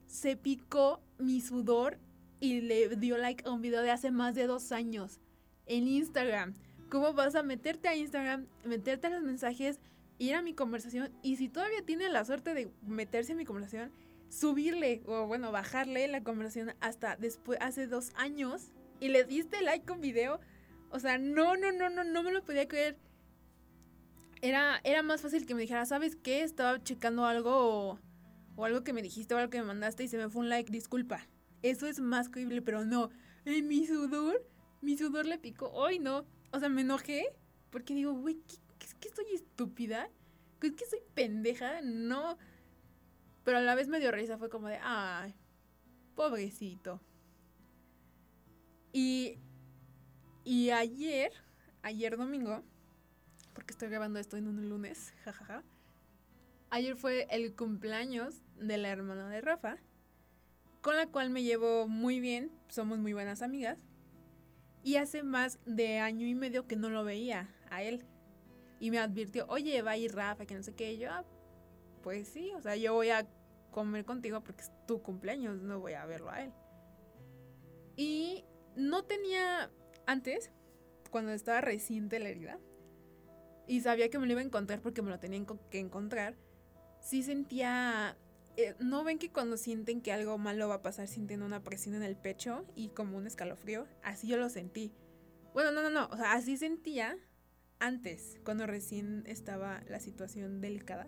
se 0.06 0.36
picó 0.36 1.00
mi 1.18 1.40
sudor 1.40 1.98
y 2.40 2.62
le 2.62 2.96
dio 2.96 3.18
like 3.18 3.44
a 3.46 3.50
un 3.50 3.60
video 3.60 3.82
de 3.82 3.90
hace 3.90 4.10
más 4.10 4.34
de 4.34 4.46
dos 4.46 4.72
años 4.72 5.20
en 5.66 5.86
Instagram 5.86 6.54
¿Cómo 6.90 7.12
vas 7.12 7.36
a 7.36 7.44
meterte 7.44 7.86
a 7.86 7.94
Instagram, 7.94 8.46
meterte 8.64 9.06
a 9.06 9.10
los 9.10 9.22
mensajes, 9.22 9.78
ir 10.18 10.34
a 10.34 10.42
mi 10.42 10.54
conversación 10.54 11.12
y 11.22 11.36
si 11.36 11.48
todavía 11.48 11.82
tiene 11.86 12.08
la 12.08 12.24
suerte 12.24 12.52
de 12.52 12.68
meterse 12.84 13.32
a 13.32 13.36
mi 13.36 13.44
conversación, 13.44 13.92
subirle 14.28 15.00
o 15.06 15.24
bueno, 15.28 15.52
bajarle 15.52 16.08
la 16.08 16.24
conversación 16.24 16.74
hasta 16.80 17.14
después, 17.14 17.60
hace 17.60 17.86
dos 17.86 18.10
años 18.16 18.72
y 18.98 19.06
le 19.06 19.22
diste 19.22 19.62
like 19.62 19.86
con 19.86 20.00
video? 20.00 20.40
O 20.90 20.98
sea, 20.98 21.16
no, 21.16 21.56
no, 21.56 21.70
no, 21.70 21.90
no, 21.90 22.02
no 22.02 22.22
me 22.24 22.32
lo 22.32 22.44
podía 22.44 22.66
creer. 22.66 22.96
Era, 24.42 24.80
era 24.84 25.02
más 25.02 25.20
fácil 25.20 25.44
que 25.46 25.54
me 25.54 25.62
dijera, 25.62 25.84
¿sabes 25.84 26.16
qué? 26.16 26.42
Estaba 26.42 26.82
checando 26.82 27.26
algo 27.26 27.98
o, 28.56 28.64
algo 28.64 28.82
que 28.84 28.92
me 28.92 29.02
dijiste 29.02 29.34
o 29.34 29.38
algo 29.38 29.50
que 29.50 29.58
me 29.58 29.66
mandaste 29.66 30.04
y 30.04 30.08
se 30.08 30.16
me 30.16 30.28
fue 30.28 30.42
un 30.42 30.48
like, 30.48 30.72
disculpa. 30.72 31.26
Eso 31.62 31.86
es 31.86 32.00
más 32.00 32.28
creíble, 32.28 32.62
pero 32.62 32.84
no. 32.84 33.10
En 33.44 33.68
mi 33.68 33.86
sudor, 33.86 34.42
mi 34.80 34.96
sudor 34.96 35.26
le 35.26 35.38
picó. 35.38 35.70
Hoy 35.70 35.98
no. 35.98 36.24
O 36.52 36.58
sea, 36.58 36.68
me 36.68 36.80
enojé 36.80 37.26
porque 37.70 37.94
digo, 37.94 38.14
güey, 38.14 38.42
¿es 38.80 38.94
que 38.94 39.08
estoy 39.08 39.26
estúpida? 39.34 40.10
¿Es 40.62 40.72
que 40.72 40.86
soy 40.86 41.00
pendeja? 41.14 41.80
No. 41.82 42.38
Pero 43.44 43.58
a 43.58 43.62
la 43.62 43.74
vez 43.74 43.88
me 43.88 44.00
dio 44.00 44.10
risa, 44.10 44.38
fue 44.38 44.48
como 44.48 44.68
de, 44.68 44.78
ay, 44.82 45.34
pobrecito. 46.14 47.00
Y, 48.92 49.38
y 50.44 50.70
ayer, 50.70 51.32
ayer 51.82 52.16
domingo, 52.16 52.64
porque 53.60 53.72
estoy 53.72 53.90
grabando 53.90 54.18
esto 54.18 54.38
en 54.38 54.48
un 54.48 54.70
lunes, 54.70 55.12
jajaja. 55.24 55.62
Ayer 56.70 56.96
fue 56.96 57.26
el 57.28 57.54
cumpleaños 57.54 58.40
de 58.56 58.78
la 58.78 58.88
hermana 58.88 59.28
de 59.28 59.42
Rafa, 59.42 59.76
con 60.80 60.96
la 60.96 61.06
cual 61.08 61.28
me 61.28 61.42
llevo 61.42 61.86
muy 61.86 62.20
bien, 62.20 62.50
somos 62.68 62.98
muy 62.98 63.12
buenas 63.12 63.42
amigas. 63.42 63.84
Y 64.82 64.96
hace 64.96 65.22
más 65.22 65.58
de 65.66 65.98
año 65.98 66.26
y 66.26 66.34
medio 66.34 66.66
que 66.66 66.76
no 66.76 66.88
lo 66.88 67.04
veía 67.04 67.54
a 67.68 67.82
él. 67.82 68.06
Y 68.78 68.90
me 68.90 68.98
advirtió, 68.98 69.44
oye, 69.48 69.82
va 69.82 69.90
a 69.90 69.96
ir 69.98 70.14
Rafa, 70.14 70.46
que 70.46 70.54
no 70.54 70.62
sé 70.62 70.74
qué. 70.74 70.94
Y 70.94 70.98
yo, 70.98 71.10
ah, 71.10 71.26
pues 72.02 72.28
sí, 72.28 72.50
o 72.56 72.62
sea, 72.62 72.76
yo 72.76 72.94
voy 72.94 73.10
a 73.10 73.28
comer 73.70 74.06
contigo 74.06 74.42
porque 74.42 74.62
es 74.62 74.72
tu 74.86 75.02
cumpleaños, 75.02 75.60
no 75.60 75.80
voy 75.80 75.92
a 75.92 76.06
verlo 76.06 76.30
a 76.30 76.44
él. 76.44 76.52
Y 77.94 78.42
no 78.74 79.04
tenía 79.04 79.70
antes, 80.06 80.50
cuando 81.10 81.32
estaba 81.32 81.60
reciente 81.60 82.20
la 82.20 82.30
herida, 82.30 82.58
y 83.70 83.82
sabía 83.82 84.10
que 84.10 84.18
me 84.18 84.26
lo 84.26 84.32
iba 84.32 84.40
a 84.40 84.44
encontrar 84.44 84.82
porque 84.82 85.00
me 85.00 85.10
lo 85.10 85.20
tenían 85.20 85.46
que 85.70 85.78
encontrar, 85.78 86.34
sí 87.00 87.22
sentía... 87.22 88.16
Eh, 88.56 88.74
¿No 88.80 89.04
ven 89.04 89.16
que 89.16 89.30
cuando 89.30 89.56
sienten 89.56 90.00
que 90.00 90.10
algo 90.10 90.38
malo 90.38 90.68
va 90.68 90.74
a 90.74 90.82
pasar 90.82 91.06
sienten 91.06 91.40
una 91.40 91.62
presión 91.62 91.94
en 91.94 92.02
el 92.02 92.16
pecho 92.16 92.66
y 92.74 92.88
como 92.88 93.16
un 93.16 93.28
escalofrío? 93.28 93.86
Así 94.02 94.26
yo 94.26 94.38
lo 94.38 94.48
sentí. 94.48 94.92
Bueno, 95.54 95.70
no, 95.70 95.84
no, 95.84 95.90
no. 95.90 96.08
O 96.10 96.16
sea, 96.16 96.32
así 96.32 96.56
sentía 96.56 97.16
antes, 97.78 98.40
cuando 98.44 98.66
recién 98.66 99.22
estaba 99.26 99.84
la 99.88 100.00
situación 100.00 100.60
delicada. 100.60 101.06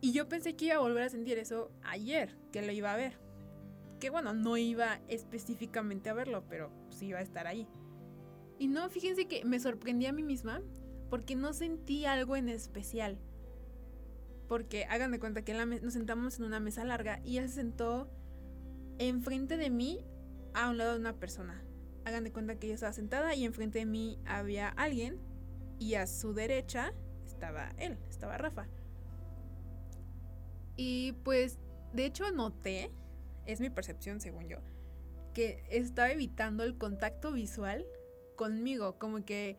Y 0.00 0.12
yo 0.12 0.26
pensé 0.26 0.56
que 0.56 0.64
iba 0.64 0.76
a 0.76 0.80
volver 0.80 1.02
a 1.02 1.10
sentir 1.10 1.36
eso 1.36 1.70
ayer, 1.82 2.34
que 2.50 2.62
lo 2.62 2.72
iba 2.72 2.94
a 2.94 2.96
ver. 2.96 3.18
Que 4.00 4.08
bueno, 4.08 4.32
no 4.32 4.56
iba 4.56 5.00
específicamente 5.08 6.08
a 6.08 6.14
verlo, 6.14 6.46
pero 6.48 6.72
sí 6.88 7.08
iba 7.08 7.18
a 7.18 7.22
estar 7.22 7.46
ahí. 7.46 7.68
Y 8.58 8.68
no, 8.68 8.88
fíjense 8.88 9.26
que 9.26 9.44
me 9.44 9.60
sorprendí 9.60 10.06
a 10.06 10.14
mí 10.14 10.22
misma 10.22 10.62
porque 11.10 11.36
no 11.36 11.52
sentí 11.52 12.04
algo 12.04 12.36
en 12.36 12.48
especial. 12.48 13.18
Porque 14.48 14.84
hagan 14.84 15.10
de 15.10 15.20
cuenta 15.20 15.42
que 15.42 15.54
nos 15.54 15.92
sentamos 15.92 16.38
en 16.38 16.44
una 16.44 16.60
mesa 16.60 16.84
larga 16.84 17.20
y 17.24 17.36
él 17.36 17.48
se 17.48 17.56
sentó 17.56 18.10
enfrente 18.98 19.56
de 19.56 19.70
mí 19.70 20.04
a 20.54 20.70
un 20.70 20.78
lado 20.78 20.94
de 20.94 21.00
una 21.00 21.14
persona. 21.14 21.62
Hagan 22.04 22.24
de 22.24 22.32
cuenta 22.32 22.58
que 22.58 22.68
yo 22.68 22.74
estaba 22.74 22.92
sentada 22.92 23.34
y 23.34 23.44
enfrente 23.44 23.80
de 23.80 23.86
mí 23.86 24.18
había 24.24 24.68
alguien 24.68 25.18
y 25.78 25.94
a 25.94 26.06
su 26.06 26.32
derecha 26.32 26.92
estaba 27.26 27.70
él, 27.78 27.98
estaba 28.08 28.38
Rafa. 28.38 28.66
Y 30.76 31.12
pues, 31.24 31.58
de 31.92 32.06
hecho 32.06 32.30
noté, 32.30 32.90
es 33.46 33.60
mi 33.60 33.68
percepción 33.68 34.20
según 34.20 34.48
yo, 34.48 34.58
que 35.34 35.64
estaba 35.70 36.10
evitando 36.10 36.64
el 36.64 36.78
contacto 36.78 37.32
visual 37.32 37.84
conmigo, 38.36 38.98
como 38.98 39.24
que 39.24 39.58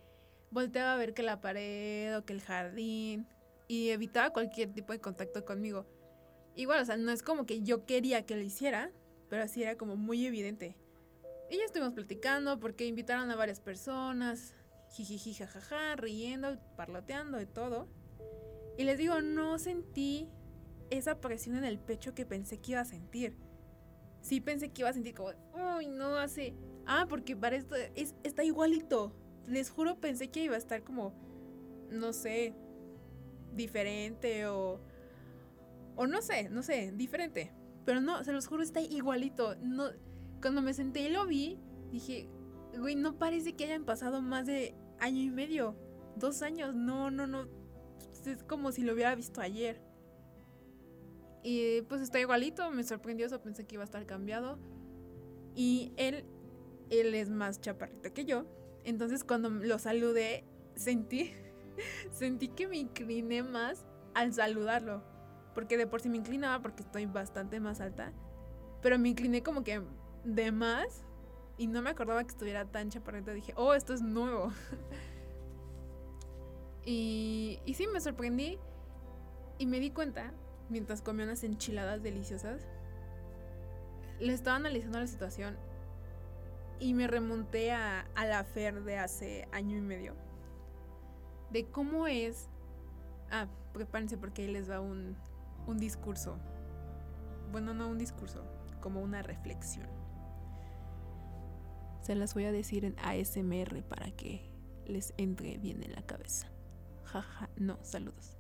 volteaba 0.51 0.93
a 0.93 0.97
ver 0.97 1.13
que 1.13 1.23
la 1.23 1.41
pared 1.41 2.17
o 2.17 2.25
que 2.25 2.33
el 2.33 2.41
jardín 2.41 3.27
y 3.67 3.89
evitaba 3.89 4.31
cualquier 4.31 4.73
tipo 4.73 4.93
de 4.93 4.99
contacto 4.99 5.45
conmigo. 5.45 5.85
Igual, 6.55 6.81
o 6.81 6.85
sea, 6.85 6.97
no 6.97 7.11
es 7.11 7.23
como 7.23 7.45
que 7.45 7.61
yo 7.61 7.85
quería 7.85 8.25
que 8.25 8.35
lo 8.35 8.41
hiciera, 8.41 8.91
pero 9.29 9.43
así 9.43 9.61
era 9.63 9.77
como 9.77 9.95
muy 9.95 10.25
evidente. 10.25 10.75
Y 11.49 11.57
ya 11.57 11.65
estuvimos 11.65 11.93
platicando 11.93 12.59
porque 12.59 12.85
invitaron 12.85 13.31
a 13.31 13.35
varias 13.35 13.59
personas, 13.59 14.55
jijiji, 14.91 15.33
jajaja, 15.33 15.95
riendo, 15.95 16.59
parloteando 16.75 17.39
y 17.41 17.45
todo. 17.45 17.87
Y 18.77 18.83
les 18.83 18.97
digo, 18.97 19.21
no 19.21 19.59
sentí 19.59 20.29
esa 20.89 21.21
presión 21.21 21.55
en 21.57 21.63
el 21.63 21.79
pecho 21.79 22.13
que 22.13 22.25
pensé 22.25 22.59
que 22.59 22.71
iba 22.71 22.81
a 22.81 22.85
sentir. 22.85 23.35
Sí 24.21 24.41
pensé 24.41 24.69
que 24.69 24.81
iba 24.81 24.89
a 24.89 24.93
sentir 24.93 25.13
como, 25.13 25.31
uy, 25.53 25.87
no 25.87 26.17
hace... 26.17 26.53
Ah, 26.85 27.05
porque 27.07 27.35
para 27.35 27.55
esto 27.55 27.75
es, 27.95 28.15
está 28.23 28.43
igualito. 28.43 29.13
Les 29.49 29.69
juro, 29.69 29.99
pensé 29.99 30.29
que 30.29 30.43
iba 30.43 30.55
a 30.55 30.59
estar 30.59 30.83
como, 30.83 31.13
no 31.89 32.13
sé, 32.13 32.53
diferente 33.53 34.47
o... 34.47 34.79
O 35.95 36.07
no 36.07 36.21
sé, 36.21 36.49
no 36.49 36.63
sé, 36.63 36.93
diferente. 36.95 37.51
Pero 37.83 37.99
no, 37.99 38.23
se 38.23 38.31
los 38.31 38.47
juro, 38.47 38.63
está 38.63 38.79
igualito. 38.79 39.55
No, 39.55 39.89
cuando 40.41 40.61
me 40.61 40.73
senté 40.73 41.01
y 41.01 41.09
lo 41.09 41.25
vi, 41.25 41.59
dije, 41.91 42.29
güey, 42.77 42.95
no 42.95 43.17
parece 43.17 43.53
que 43.53 43.65
hayan 43.65 43.83
pasado 43.83 44.21
más 44.21 44.45
de 44.45 44.75
año 44.99 45.21
y 45.21 45.29
medio, 45.29 45.75
dos 46.15 46.41
años. 46.41 46.73
No, 46.73 47.11
no, 47.11 47.27
no. 47.27 47.47
Es 48.25 48.43
como 48.43 48.71
si 48.71 48.83
lo 48.83 48.93
hubiera 48.93 49.13
visto 49.15 49.41
ayer. 49.41 49.81
Y 51.43 51.81
pues 51.83 52.01
está 52.01 52.19
igualito, 52.19 52.69
me 52.71 52.83
sorprendió 52.83 53.25
eso, 53.25 53.41
pensé 53.41 53.65
que 53.65 53.75
iba 53.75 53.83
a 53.83 53.85
estar 53.85 54.05
cambiado. 54.05 54.59
Y 55.55 55.91
él, 55.97 56.25
él 56.89 57.15
es 57.15 57.29
más 57.29 57.59
chaparrito 57.59 58.13
que 58.13 58.25
yo. 58.25 58.45
Entonces 58.83 59.23
cuando 59.23 59.49
lo 59.49 59.79
saludé, 59.79 60.43
sentí, 60.75 61.33
sentí 62.11 62.49
que 62.49 62.67
me 62.67 62.77
incliné 62.77 63.43
más 63.43 63.85
al 64.13 64.33
saludarlo. 64.33 65.03
Porque 65.53 65.77
de 65.77 65.87
por 65.87 66.01
sí 66.01 66.09
me 66.09 66.17
inclinaba 66.17 66.61
porque 66.61 66.83
estoy 66.83 67.05
bastante 67.05 67.59
más 67.59 67.81
alta. 67.81 68.13
Pero 68.81 68.97
me 68.97 69.09
incliné 69.09 69.43
como 69.43 69.63
que 69.63 69.81
de 70.23 70.51
más. 70.51 71.03
Y 71.57 71.67
no 71.67 71.81
me 71.81 71.89
acordaba 71.89 72.23
que 72.23 72.29
estuviera 72.29 72.65
tan 72.65 72.89
chaparrito. 72.89 73.33
Dije, 73.33 73.53
oh, 73.57 73.73
esto 73.73 73.93
es 73.93 74.01
nuevo. 74.01 74.53
y, 76.85 77.59
y 77.65 77.73
sí, 77.73 77.87
me 77.87 77.99
sorprendí. 77.99 78.57
Y 79.57 79.65
me 79.65 79.81
di 79.81 79.91
cuenta 79.91 80.33
mientras 80.69 81.01
comía 81.01 81.25
unas 81.25 81.43
enchiladas 81.43 82.01
deliciosas, 82.01 82.61
le 84.19 84.33
estaba 84.33 84.57
analizando 84.57 84.99
la 84.99 85.07
situación 85.07 85.57
y 86.79 86.93
me 86.93 87.07
remonté 87.07 87.71
a, 87.71 88.05
la 88.15 88.43
Fer 88.43 88.83
de 88.83 88.97
hace 88.97 89.47
año 89.51 89.77
y 89.77 89.81
medio. 89.81 90.15
De 91.51 91.69
cómo 91.69 92.07
es... 92.07 92.49
Ah, 93.31 93.47
prepárense 93.73 94.17
porque 94.17 94.43
ahí 94.43 94.51
les 94.51 94.69
va 94.69 94.79
un, 94.79 95.15
discurso. 95.77 96.37
Bueno, 97.51 97.73
no 97.73 97.89
un 97.89 97.97
discurso, 97.97 98.43
como 98.81 99.01
una 99.01 99.21
reflexión. 99.21 99.87
Se 102.01 102.15
las 102.15 102.33
voy 102.33 102.45
a 102.45 102.51
decir 102.51 102.85
en 102.85 102.97
ASMR 102.99 103.83
para 103.83 104.11
que 104.11 104.49
les 104.85 105.13
entre 105.17 105.57
bien 105.57 105.83
en 105.83 105.93
la 105.93 106.01
cabeza. 106.01 106.47
Jaja, 107.03 107.49
no, 107.57 107.77
saludos. 107.83 108.37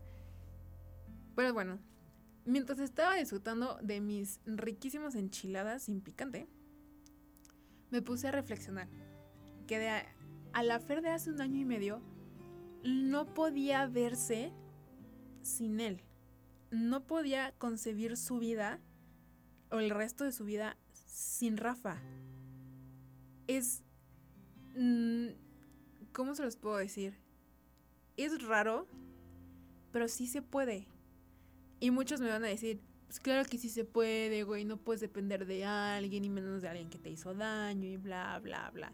Pero 1.35 1.53
bueno, 1.53 1.79
Mientras 2.49 2.79
estaba 2.79 3.13
disfrutando 3.13 3.77
de 3.83 4.01
mis 4.01 4.39
riquísimas 4.47 5.13
enchiladas 5.13 5.83
sin 5.83 6.01
picante, 6.01 6.47
me 7.91 8.01
puse 8.01 8.27
a 8.27 8.31
reflexionar 8.31 8.87
que 9.67 9.87
a, 9.87 10.63
la 10.63 10.79
Fer 10.79 11.01
de 11.01 11.09
hace 11.09 11.29
un 11.29 11.41
año 11.41 11.59
y 11.59 11.65
medio 11.65 12.01
no 12.83 13.33
podía 13.33 13.85
verse 13.85 14.51
sin 15.43 15.79
él. 15.79 16.01
No 16.71 17.05
podía 17.05 17.53
concebir 17.57 18.17
su 18.17 18.39
vida 18.39 18.79
o 19.71 19.79
el 19.79 19.91
resto 19.91 20.23
de 20.23 20.31
su 20.31 20.45
vida 20.45 20.75
sin 20.93 21.57
Rafa. 21.57 21.97
Es... 23.47 23.83
Mm, 24.75 25.27
¿Cómo 26.13 26.33
se 26.33 26.43
los 26.43 26.55
puedo 26.55 26.77
decir? 26.77 27.13
Es 28.17 28.43
raro, 28.43 28.87
pero 29.91 30.07
sí 30.07 30.25
se 30.25 30.41
puede. 30.41 30.87
Y 31.79 31.91
muchos 31.91 32.21
me 32.21 32.29
van 32.29 32.43
a 32.43 32.47
decir, 32.47 32.81
pues 33.09 33.19
claro 33.19 33.49
que 33.49 33.57
sí 33.57 33.69
se 33.69 33.85
puede, 33.85 34.43
güey, 34.43 34.65
no 34.65 34.77
puedes 34.77 35.01
depender 35.01 35.47
de 35.47 35.65
alguien 35.65 36.23
y 36.25 36.29
menos 36.29 36.61
de 36.61 36.67
alguien 36.67 36.91
que 36.91 36.99
te 36.99 37.09
hizo 37.09 37.33
daño 37.33 37.87
y 37.87 37.97
bla, 37.97 38.37
bla, 38.37 38.69
bla. 38.69 38.93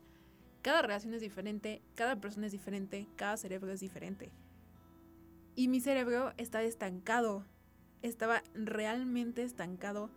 Cada 0.61 0.81
relación 0.81 1.13
es 1.13 1.19
diferente, 1.19 1.81
cada 1.95 2.15
persona 2.21 2.45
es 2.45 2.53
diferente, 2.53 3.09
cada 3.17 3.35
cerebro 3.35 3.73
es 3.73 3.81
diferente. 3.81 4.31
Y 5.53 5.67
mi 5.67 5.81
cerebro 5.81 6.31
estaba 6.37 6.63
estancado, 6.63 7.45
estaba 8.03 8.41
realmente 8.53 9.43
estancado 9.43 10.09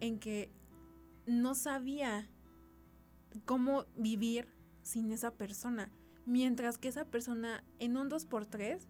en 0.00 0.18
que 0.18 0.50
no 1.24 1.54
sabía 1.54 2.28
cómo 3.44 3.84
vivir 3.94 4.48
sin 4.82 5.12
esa 5.12 5.30
persona. 5.30 5.92
Mientras 6.26 6.78
que 6.78 6.88
esa 6.88 7.04
persona 7.04 7.62
en 7.78 7.96
un 7.96 8.10
2x3 8.10 8.88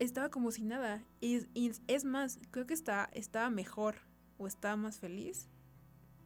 estaba 0.00 0.30
como 0.30 0.50
si 0.50 0.64
nada. 0.64 1.04
Y, 1.20 1.46
es 1.86 2.04
más, 2.04 2.40
creo 2.50 2.66
que 2.66 2.74
está, 2.74 3.08
estaba 3.12 3.50
mejor 3.50 3.96
o 4.38 4.46
estaba 4.46 4.76
más 4.76 4.98
feliz, 4.98 5.48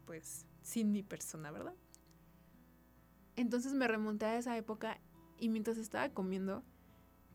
pues 0.07 0.47
sin 0.63 0.93
mi 0.93 1.03
persona, 1.03 1.51
¿verdad? 1.51 1.75
Entonces 3.37 3.75
me 3.75 3.89
remonté 3.89 4.27
a 4.27 4.39
esa 4.39 4.57
época 4.57 5.01
y 5.39 5.49
mientras 5.49 5.77
estaba 5.77 6.09
comiendo, 6.09 6.63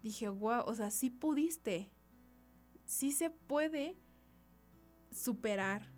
dije, 0.01 0.29
wow, 0.29 0.63
o 0.65 0.73
sea, 0.73 0.89
sí 0.89 1.09
pudiste. 1.09 1.91
Sí 2.85 3.11
se 3.11 3.29
puede 3.29 3.97
superar 5.11 5.91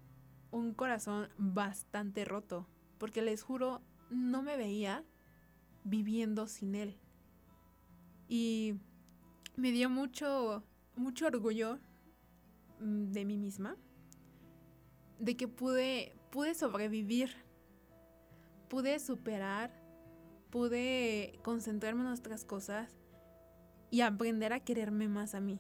un 0.50 0.74
corazón 0.74 1.30
bastante 1.38 2.26
roto. 2.26 2.68
Porque 2.98 3.22
les 3.22 3.44
juro, 3.44 3.82
no 4.10 4.42
me 4.42 4.58
veía 4.58 5.06
viviendo 5.84 6.48
sin 6.48 6.76
él. 6.76 6.98
Y 8.28 8.76
me 9.62 9.72
dio 9.72 9.92
mucho, 9.92 10.64
mucho 10.96 11.28
orgullo 11.28 11.78
mm, 12.80 13.12
de 13.12 13.26
mí 13.26 13.38
misma, 13.38 13.78
de 15.20 15.38
que 15.38 15.48
pude, 15.48 16.18
pude 16.32 16.56
sobrevivir, 16.56 17.30
pude 18.70 18.98
superar, 18.98 19.72
pude 20.50 21.40
concentrarme 21.44 22.02
en 22.02 22.08
otras 22.08 22.44
cosas 22.44 22.92
y 23.92 24.02
aprender 24.02 24.52
a 24.52 24.62
quererme 24.62 25.08
más 25.08 25.36
a 25.36 25.42
mí. 25.42 25.60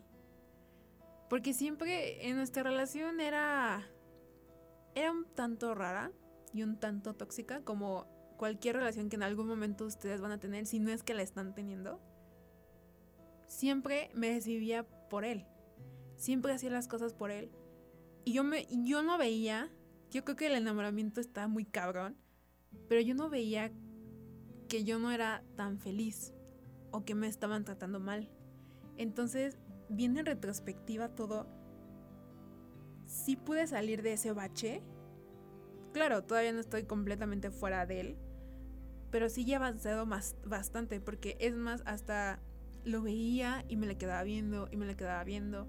Porque 1.29 1.53
siempre 1.53 2.27
en 2.27 2.38
nuestra 2.38 2.63
relación 2.63 3.20
era, 3.20 3.88
era 4.96 5.12
un 5.12 5.25
tanto 5.36 5.75
rara 5.75 6.12
y 6.55 6.63
un 6.63 6.79
tanto 6.79 7.13
tóxica 7.13 7.62
como 7.62 8.08
cualquier 8.38 8.77
relación 8.77 9.10
que 9.10 9.15
en 9.15 9.24
algún 9.24 9.48
momento 9.48 9.86
ustedes 9.86 10.22
van 10.22 10.31
a 10.31 10.39
tener, 10.39 10.65
si 10.65 10.79
no 10.79 10.89
es 10.89 11.03
que 11.03 11.13
la 11.13 11.22
están 11.22 11.53
teniendo 11.53 12.01
siempre 13.51 14.10
me 14.13 14.31
decidía 14.31 14.88
por 15.10 15.25
él. 15.25 15.46
Siempre 16.15 16.53
hacía 16.53 16.70
las 16.70 16.88
cosas 16.88 17.13
por 17.13 17.31
él. 17.31 17.51
Y 18.24 18.34
yo, 18.34 18.43
me, 18.43 18.65
yo 18.72 19.03
no 19.03 19.17
veía, 19.17 19.70
yo 20.10 20.24
creo 20.24 20.38
que 20.38 20.48
el 20.48 20.55
enamoramiento 20.55 21.20
está 21.20 21.48
muy 21.48 21.65
cabrón, 21.65 22.15
pero 22.88 23.01
yo 23.01 23.13
no 23.13 23.29
veía 23.29 23.72
que 24.70 24.84
yo 24.84 25.00
no 25.00 25.12
era 25.12 25.43
tan 25.58 25.79
feliz 25.79 26.34
o 26.91 27.03
que 27.03 27.13
me 27.13 27.27
estaban 27.27 27.65
tratando 27.65 28.00
mal. 28.00 28.29
Entonces, 28.98 29.58
viendo 29.89 30.22
en 30.22 30.27
retrospectiva 30.27 31.10
todo, 31.10 31.48
sí 33.05 33.36
pude 33.36 33.67
salir 33.67 34.01
de 34.01 34.13
ese 34.13 34.31
bache. 34.31 34.81
Claro, 35.93 36.24
todavía 36.24 36.53
no 36.53 36.62
estoy 36.62 36.84
completamente 36.84 37.51
fuera 37.51 37.86
de 37.86 38.00
él, 38.00 38.17
pero 39.10 39.29
sí 39.29 39.46
he 39.51 39.55
avanzado 39.55 40.05
más, 40.05 40.38
bastante, 40.46 41.01
porque 41.01 41.36
es 41.41 41.53
más, 41.55 41.84
hasta 41.86 42.39
lo 42.83 43.01
veía 43.01 43.65
y 43.67 43.77
me 43.77 43.88
le 43.88 43.97
quedaba 43.97 44.23
viendo 44.23 44.67
y 44.71 44.77
me 44.77 44.85
le 44.85 44.95
quedaba 44.95 45.23
viendo. 45.23 45.67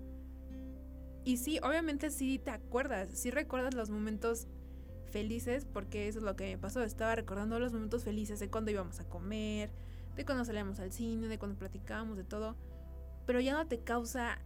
Y 1.24 1.36
sí, 1.36 1.58
obviamente 1.62 2.10
sí 2.10 2.38
te 2.38 2.50
acuerdas, 2.50 3.10
sí 3.12 3.30
recuerdas 3.30 3.74
los 3.74 3.90
momentos 3.90 4.48
felices, 5.12 5.64
porque 5.64 6.08
eso 6.08 6.18
es 6.18 6.24
lo 6.24 6.34
que 6.34 6.44
me 6.44 6.58
pasó. 6.58 6.82
Estaba 6.82 7.14
recordando 7.14 7.60
los 7.60 7.72
momentos 7.72 8.02
felices 8.02 8.40
de 8.40 8.50
cuando 8.50 8.72
íbamos 8.72 8.98
a 8.98 9.08
comer, 9.08 9.70
de 10.16 10.24
cuando 10.24 10.44
salíamos 10.44 10.80
al 10.80 10.92
cine, 10.92 11.28
de 11.28 11.38
cuando 11.38 11.58
platicábamos, 11.58 12.16
de 12.16 12.24
todo. 12.24 12.56
Pero 13.26 13.38
ya 13.40 13.52
no 13.52 13.68
te 13.68 13.78
causa 13.84 14.40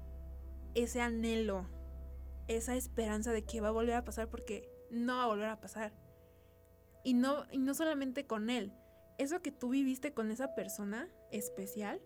ese 0.75 1.01
anhelo, 1.01 1.67
esa 2.49 2.77
esperanza 2.77 3.33
de 3.33 3.45
que 3.45 3.63
va 3.63 3.69
a 3.69 3.73
volver 3.73 3.95
a 3.95 4.05
pasar, 4.05 4.29
porque 4.29 4.69
no 4.91 5.17
va 5.17 5.25
a 5.25 5.29
volver 5.29 5.49
a 5.49 5.61
pasar. 5.61 5.95
Y 7.05 7.15
no, 7.15 7.45
y 7.51 7.59
no 7.59 7.73
solamente 7.73 8.27
con 8.27 8.51
él. 8.51 8.73
Eso 9.17 9.41
que 9.41 9.53
tú 9.53 9.71
viviste 9.71 10.13
con 10.13 10.31
esa 10.31 10.55
persona 10.55 11.09
especial, 11.31 12.03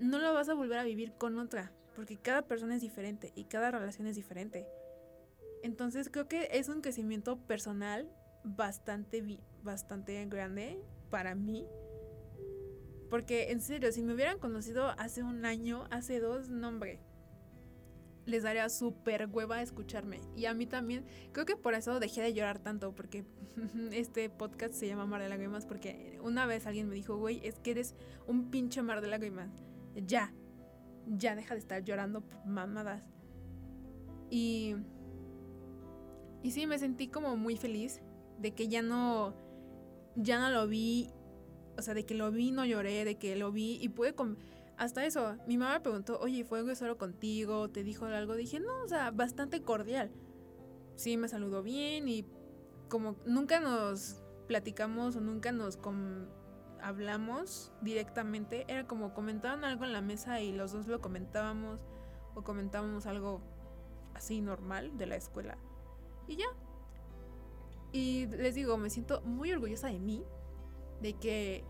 no 0.00 0.18
lo 0.18 0.32
vas 0.32 0.48
a 0.48 0.54
volver 0.54 0.78
a 0.78 0.84
vivir 0.84 1.12
con 1.12 1.38
otra, 1.38 1.72
porque 1.94 2.16
cada 2.16 2.42
persona 2.42 2.74
es 2.74 2.80
diferente 2.80 3.32
y 3.36 3.44
cada 3.44 3.70
relación 3.70 4.06
es 4.06 4.16
diferente. 4.16 4.66
Entonces 5.62 6.08
creo 6.10 6.26
que 6.26 6.48
es 6.52 6.68
un 6.68 6.80
crecimiento 6.80 7.36
personal 7.36 8.10
bastante, 8.42 9.22
bastante 9.62 10.24
grande 10.24 10.82
para 11.10 11.34
mí. 11.34 11.66
Porque 13.10 13.50
en 13.50 13.60
serio, 13.60 13.92
si 13.92 14.02
me 14.02 14.14
hubieran 14.14 14.38
conocido 14.38 14.88
hace 14.98 15.22
un 15.22 15.44
año, 15.44 15.84
hace 15.90 16.20
dos, 16.20 16.48
no 16.48 16.68
hombre, 16.68 17.00
les 18.24 18.44
daría 18.44 18.68
súper 18.68 19.28
hueva 19.30 19.60
escucharme. 19.60 20.20
Y 20.34 20.46
a 20.46 20.54
mí 20.54 20.64
también, 20.66 21.04
creo 21.32 21.44
que 21.44 21.56
por 21.56 21.74
eso 21.74 22.00
dejé 22.00 22.22
de 22.22 22.32
llorar 22.32 22.60
tanto, 22.60 22.94
porque 22.94 23.24
este 23.92 24.30
podcast 24.30 24.72
se 24.72 24.86
llama 24.86 25.04
Mar 25.04 25.20
de 25.20 25.28
Lágrimas, 25.28 25.66
porque 25.66 26.18
una 26.22 26.46
vez 26.46 26.66
alguien 26.66 26.88
me 26.88 26.94
dijo, 26.94 27.16
güey, 27.18 27.40
es 27.44 27.58
que 27.58 27.72
eres 27.72 27.94
un 28.26 28.50
pinche 28.50 28.80
mar 28.80 29.00
de 29.02 29.08
lágrimas. 29.08 29.50
Ya, 29.94 30.32
ya 31.06 31.34
deja 31.34 31.54
de 31.54 31.60
estar 31.60 31.84
llorando 31.84 32.22
mamadas. 32.44 33.08
Y 34.30 34.76
y 36.42 36.52
sí, 36.52 36.66
me 36.66 36.78
sentí 36.78 37.08
como 37.08 37.36
muy 37.36 37.56
feliz 37.56 38.00
de 38.38 38.52
que 38.52 38.68
ya 38.68 38.82
no, 38.82 39.34
ya 40.16 40.40
no 40.40 40.50
lo 40.50 40.66
vi, 40.66 41.10
o 41.76 41.82
sea, 41.82 41.94
de 41.94 42.06
que 42.06 42.14
lo 42.14 42.30
vi, 42.30 42.50
no 42.50 42.64
lloré, 42.64 43.04
de 43.04 43.16
que 43.16 43.36
lo 43.36 43.52
vi 43.52 43.78
y 43.80 43.88
pude... 43.88 44.14
Hasta 44.78 45.04
eso, 45.04 45.36
mi 45.46 45.58
mamá 45.58 45.74
me 45.74 45.80
preguntó, 45.80 46.18
oye, 46.20 46.42
¿fue 46.42 46.74
solo 46.74 46.96
contigo? 46.96 47.68
¿Te 47.68 47.82
dijo 47.82 48.06
algo? 48.06 48.34
Dije, 48.34 48.60
no, 48.60 48.82
o 48.82 48.88
sea, 48.88 49.10
bastante 49.10 49.60
cordial. 49.60 50.10
Sí, 50.96 51.18
me 51.18 51.28
saludó 51.28 51.62
bien 51.62 52.08
y 52.08 52.24
como 52.88 53.16
nunca 53.26 53.60
nos 53.60 54.22
platicamos 54.48 55.16
o 55.16 55.20
nunca 55.20 55.52
nos 55.52 55.76
hablamos 56.82 57.72
directamente, 57.80 58.64
era 58.68 58.86
como 58.86 59.14
comentaban 59.14 59.64
algo 59.64 59.84
en 59.84 59.92
la 59.92 60.00
mesa 60.00 60.40
y 60.40 60.52
los 60.52 60.72
dos 60.72 60.86
lo 60.86 61.00
comentábamos 61.00 61.80
o 62.34 62.42
comentábamos 62.42 63.06
algo 63.06 63.40
así 64.14 64.40
normal 64.40 64.96
de 64.96 65.06
la 65.06 65.16
escuela. 65.16 65.56
Y 66.26 66.36
ya. 66.36 66.46
Y 67.92 68.26
les 68.26 68.54
digo, 68.54 68.76
me 68.76 68.90
siento 68.90 69.20
muy 69.22 69.52
orgullosa 69.52 69.88
de 69.88 69.98
mí, 69.98 70.24
de 71.00 71.14
que 71.14 71.64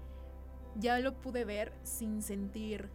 ya 0.77 0.99
lo 0.99 1.20
pude 1.20 1.44
ver 1.44 1.73
sin 1.83 2.23
sentir, 2.23 2.90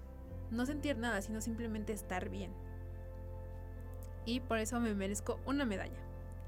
no 0.51 0.65
sentir 0.65 0.97
nada, 0.97 1.21
sino 1.21 1.41
simplemente 1.41 1.93
estar 1.93 2.29
bien. 2.29 2.51
Y 4.25 4.39
por 4.41 4.59
eso 4.59 4.79
me 4.79 4.93
merezco 4.93 5.39
una 5.45 5.65
medalla. 5.65 5.99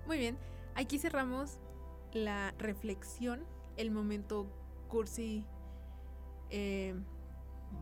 Muy 0.05 0.17
bien, 0.17 0.37
aquí 0.75 0.99
cerramos 0.99 1.59
la 2.13 2.53
reflexión, 2.57 3.43
el 3.75 3.91
momento 3.91 4.47
cursi 4.87 5.45
eh, 6.49 6.95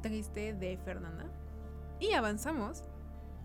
triste 0.02 0.54
de 0.54 0.78
Fernanda. 0.78 1.26
Y 2.00 2.12
avanzamos 2.14 2.84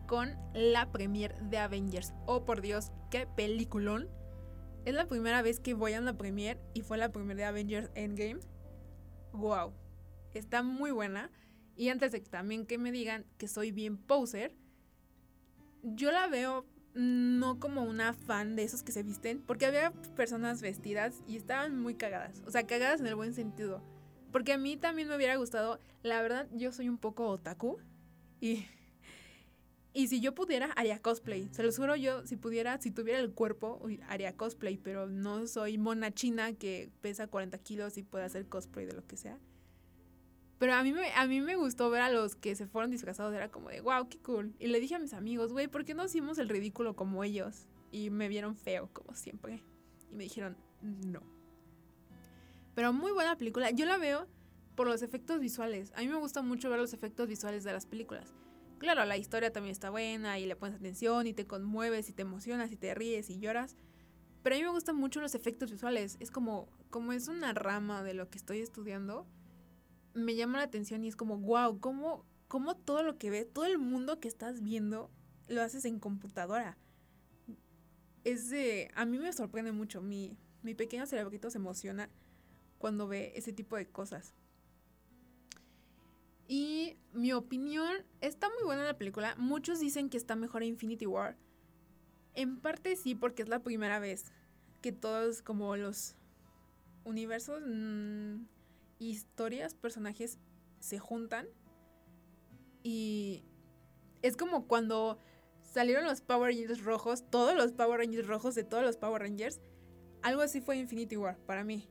con 0.06 0.36
la 0.54 0.90
premier 0.90 1.34
de 1.42 1.58
Avengers. 1.58 2.12
Oh, 2.26 2.44
por 2.44 2.60
Dios, 2.60 2.90
qué 3.10 3.26
peliculón. 3.26 4.08
Es 4.84 4.94
la 4.94 5.06
primera 5.06 5.42
vez 5.42 5.60
que 5.60 5.74
voy 5.74 5.92
a 5.94 6.00
una 6.00 6.16
premier 6.16 6.58
y 6.74 6.82
fue 6.82 6.98
la 6.98 7.12
primera 7.12 7.38
de 7.38 7.44
Avengers 7.44 7.90
Endgame. 7.94 8.40
Wow, 9.32 9.72
está 10.34 10.62
muy 10.62 10.90
buena. 10.90 11.30
Y 11.76 11.88
antes 11.88 12.12
de 12.12 12.22
que 12.22 12.28
también 12.28 12.66
que 12.66 12.78
me 12.78 12.92
digan 12.92 13.24
que 13.38 13.46
soy 13.46 13.70
bien 13.70 13.96
poser, 13.96 14.56
yo 15.82 16.10
la 16.10 16.26
veo 16.28 16.66
no 16.94 17.60
como 17.60 17.84
una 17.84 18.12
fan 18.12 18.56
de 18.56 18.64
esos 18.64 18.82
que 18.82 18.92
se 18.92 19.02
visten, 19.02 19.42
porque 19.46 19.66
había 19.66 19.92
personas 20.16 20.60
vestidas 20.60 21.22
y 21.26 21.36
estaban 21.36 21.78
muy 21.78 21.94
cagadas. 21.94 22.42
O 22.46 22.50
sea, 22.50 22.66
cagadas 22.66 23.00
en 23.00 23.06
el 23.06 23.14
buen 23.14 23.32
sentido. 23.32 23.82
Porque 24.32 24.52
a 24.52 24.58
mí 24.58 24.76
también 24.76 25.08
me 25.08 25.16
hubiera 25.16 25.36
gustado, 25.36 25.78
la 26.02 26.22
verdad, 26.22 26.48
yo 26.52 26.72
soy 26.72 26.88
un 26.88 26.98
poco 26.98 27.28
otaku 27.28 27.78
y 28.40 28.64
y 29.92 30.06
si 30.06 30.20
yo 30.20 30.34
pudiera, 30.34 30.70
haría 30.76 31.00
cosplay. 31.00 31.48
Se 31.50 31.64
lo 31.64 31.72
juro 31.72 31.96
yo, 31.96 32.24
si 32.24 32.36
pudiera, 32.36 32.80
si 32.80 32.92
tuviera 32.92 33.18
el 33.18 33.32
cuerpo, 33.32 33.82
haría 34.08 34.36
cosplay, 34.36 34.76
pero 34.76 35.08
no 35.08 35.46
soy 35.48 35.78
mona 35.78 36.12
china 36.12 36.52
que 36.52 36.90
pesa 37.00 37.26
40 37.26 37.58
kilos 37.58 37.98
y 37.98 38.04
puede 38.04 38.24
hacer 38.24 38.46
cosplay 38.46 38.86
de 38.86 38.92
lo 38.92 39.04
que 39.04 39.16
sea. 39.16 39.38
Pero 40.58 40.74
a 40.74 40.84
mí, 40.84 40.92
me, 40.92 41.10
a 41.14 41.26
mí 41.26 41.40
me 41.40 41.56
gustó 41.56 41.90
ver 41.90 42.02
a 42.02 42.10
los 42.10 42.36
que 42.36 42.54
se 42.54 42.66
fueron 42.66 42.90
disfrazados, 42.90 43.34
era 43.34 43.50
como 43.50 43.70
de, 43.70 43.80
wow, 43.80 44.08
qué 44.08 44.18
cool. 44.18 44.54
Y 44.60 44.68
le 44.68 44.78
dije 44.78 44.94
a 44.94 44.98
mis 44.98 45.14
amigos, 45.14 45.52
güey, 45.52 45.66
¿por 45.66 45.84
qué 45.84 45.94
no 45.94 46.04
hicimos 46.04 46.38
el 46.38 46.48
ridículo 46.48 46.94
como 46.94 47.24
ellos? 47.24 47.66
Y 47.90 48.10
me 48.10 48.28
vieron 48.28 48.54
feo, 48.54 48.90
como 48.92 49.16
siempre. 49.16 49.64
Y 50.12 50.14
me 50.14 50.24
dijeron, 50.24 50.56
no. 50.82 51.22
Pero 52.74 52.92
muy 52.92 53.12
buena 53.12 53.36
película. 53.36 53.70
Yo 53.70 53.86
la 53.86 53.98
veo 53.98 54.26
por 54.74 54.86
los 54.86 55.02
efectos 55.02 55.40
visuales. 55.40 55.92
A 55.94 56.00
mí 56.00 56.08
me 56.08 56.16
gusta 56.16 56.42
mucho 56.42 56.70
ver 56.70 56.78
los 56.78 56.92
efectos 56.92 57.28
visuales 57.28 57.64
de 57.64 57.72
las 57.72 57.86
películas. 57.86 58.32
Claro, 58.78 59.04
la 59.04 59.18
historia 59.18 59.52
también 59.52 59.72
está 59.72 59.90
buena 59.90 60.38
y 60.38 60.46
le 60.46 60.56
pones 60.56 60.76
atención 60.76 61.26
y 61.26 61.34
te 61.34 61.46
conmueves 61.46 62.08
y 62.08 62.14
te 62.14 62.22
emocionas 62.22 62.72
y 62.72 62.76
te 62.76 62.94
ríes 62.94 63.28
y 63.28 63.38
lloras. 63.38 63.76
Pero 64.42 64.56
a 64.56 64.58
mí 64.58 64.64
me 64.64 64.70
gustan 64.70 64.96
mucho 64.96 65.20
los 65.20 65.34
efectos 65.34 65.70
visuales. 65.70 66.16
Es 66.18 66.30
como, 66.30 66.68
como 66.88 67.12
es 67.12 67.28
una 67.28 67.52
rama 67.52 68.02
de 68.02 68.14
lo 68.14 68.30
que 68.30 68.38
estoy 68.38 68.60
estudiando, 68.60 69.26
me 70.14 70.34
llama 70.34 70.58
la 70.58 70.64
atención 70.64 71.04
y 71.04 71.08
es 71.08 71.16
como, 71.16 71.38
wow, 71.38 71.78
¿cómo, 71.78 72.24
cómo 72.48 72.74
todo 72.76 73.02
lo 73.02 73.18
que 73.18 73.30
ves, 73.30 73.52
todo 73.52 73.66
el 73.66 73.78
mundo 73.78 74.18
que 74.18 74.28
estás 74.28 74.62
viendo, 74.62 75.10
lo 75.46 75.62
haces 75.62 75.84
en 75.84 76.00
computadora? 76.00 76.78
Es 78.24 78.48
de, 78.48 78.90
a 78.94 79.04
mí 79.04 79.18
me 79.18 79.32
sorprende 79.32 79.72
mucho. 79.72 80.00
Mi, 80.00 80.36
mi 80.62 80.74
pequeño 80.74 81.06
cerebrito 81.06 81.50
se 81.50 81.58
emociona 81.58 82.08
cuando 82.80 83.06
ve 83.06 83.32
ese 83.36 83.52
tipo 83.52 83.76
de 83.76 83.86
cosas. 83.86 84.34
Y 86.48 86.96
mi 87.12 87.32
opinión, 87.32 87.92
está 88.22 88.48
muy 88.48 88.64
buena 88.64 88.82
la 88.82 88.98
película. 88.98 89.36
Muchos 89.36 89.78
dicen 89.78 90.08
que 90.08 90.16
está 90.16 90.34
mejor 90.34 90.64
Infinity 90.64 91.06
War. 91.06 91.36
En 92.34 92.58
parte 92.58 92.96
sí, 92.96 93.14
porque 93.14 93.42
es 93.42 93.48
la 93.48 93.62
primera 93.62 94.00
vez 94.00 94.32
que 94.80 94.92
todos 94.92 95.42
como 95.42 95.76
los 95.76 96.16
universos, 97.04 97.62
mm, 97.64 98.46
historias, 98.98 99.74
personajes 99.74 100.38
se 100.80 100.98
juntan. 100.98 101.46
Y 102.82 103.44
es 104.22 104.38
como 104.38 104.66
cuando 104.66 105.18
salieron 105.62 106.04
los 106.04 106.22
Power 106.22 106.54
Rangers 106.54 106.82
rojos, 106.82 107.30
todos 107.30 107.54
los 107.54 107.72
Power 107.72 108.00
Rangers 108.00 108.26
rojos 108.26 108.54
de 108.54 108.64
todos 108.64 108.82
los 108.82 108.96
Power 108.96 109.20
Rangers. 109.20 109.60
Algo 110.22 110.40
así 110.40 110.62
fue 110.62 110.78
Infinity 110.78 111.18
War 111.18 111.36
para 111.46 111.62
mí. 111.62 111.90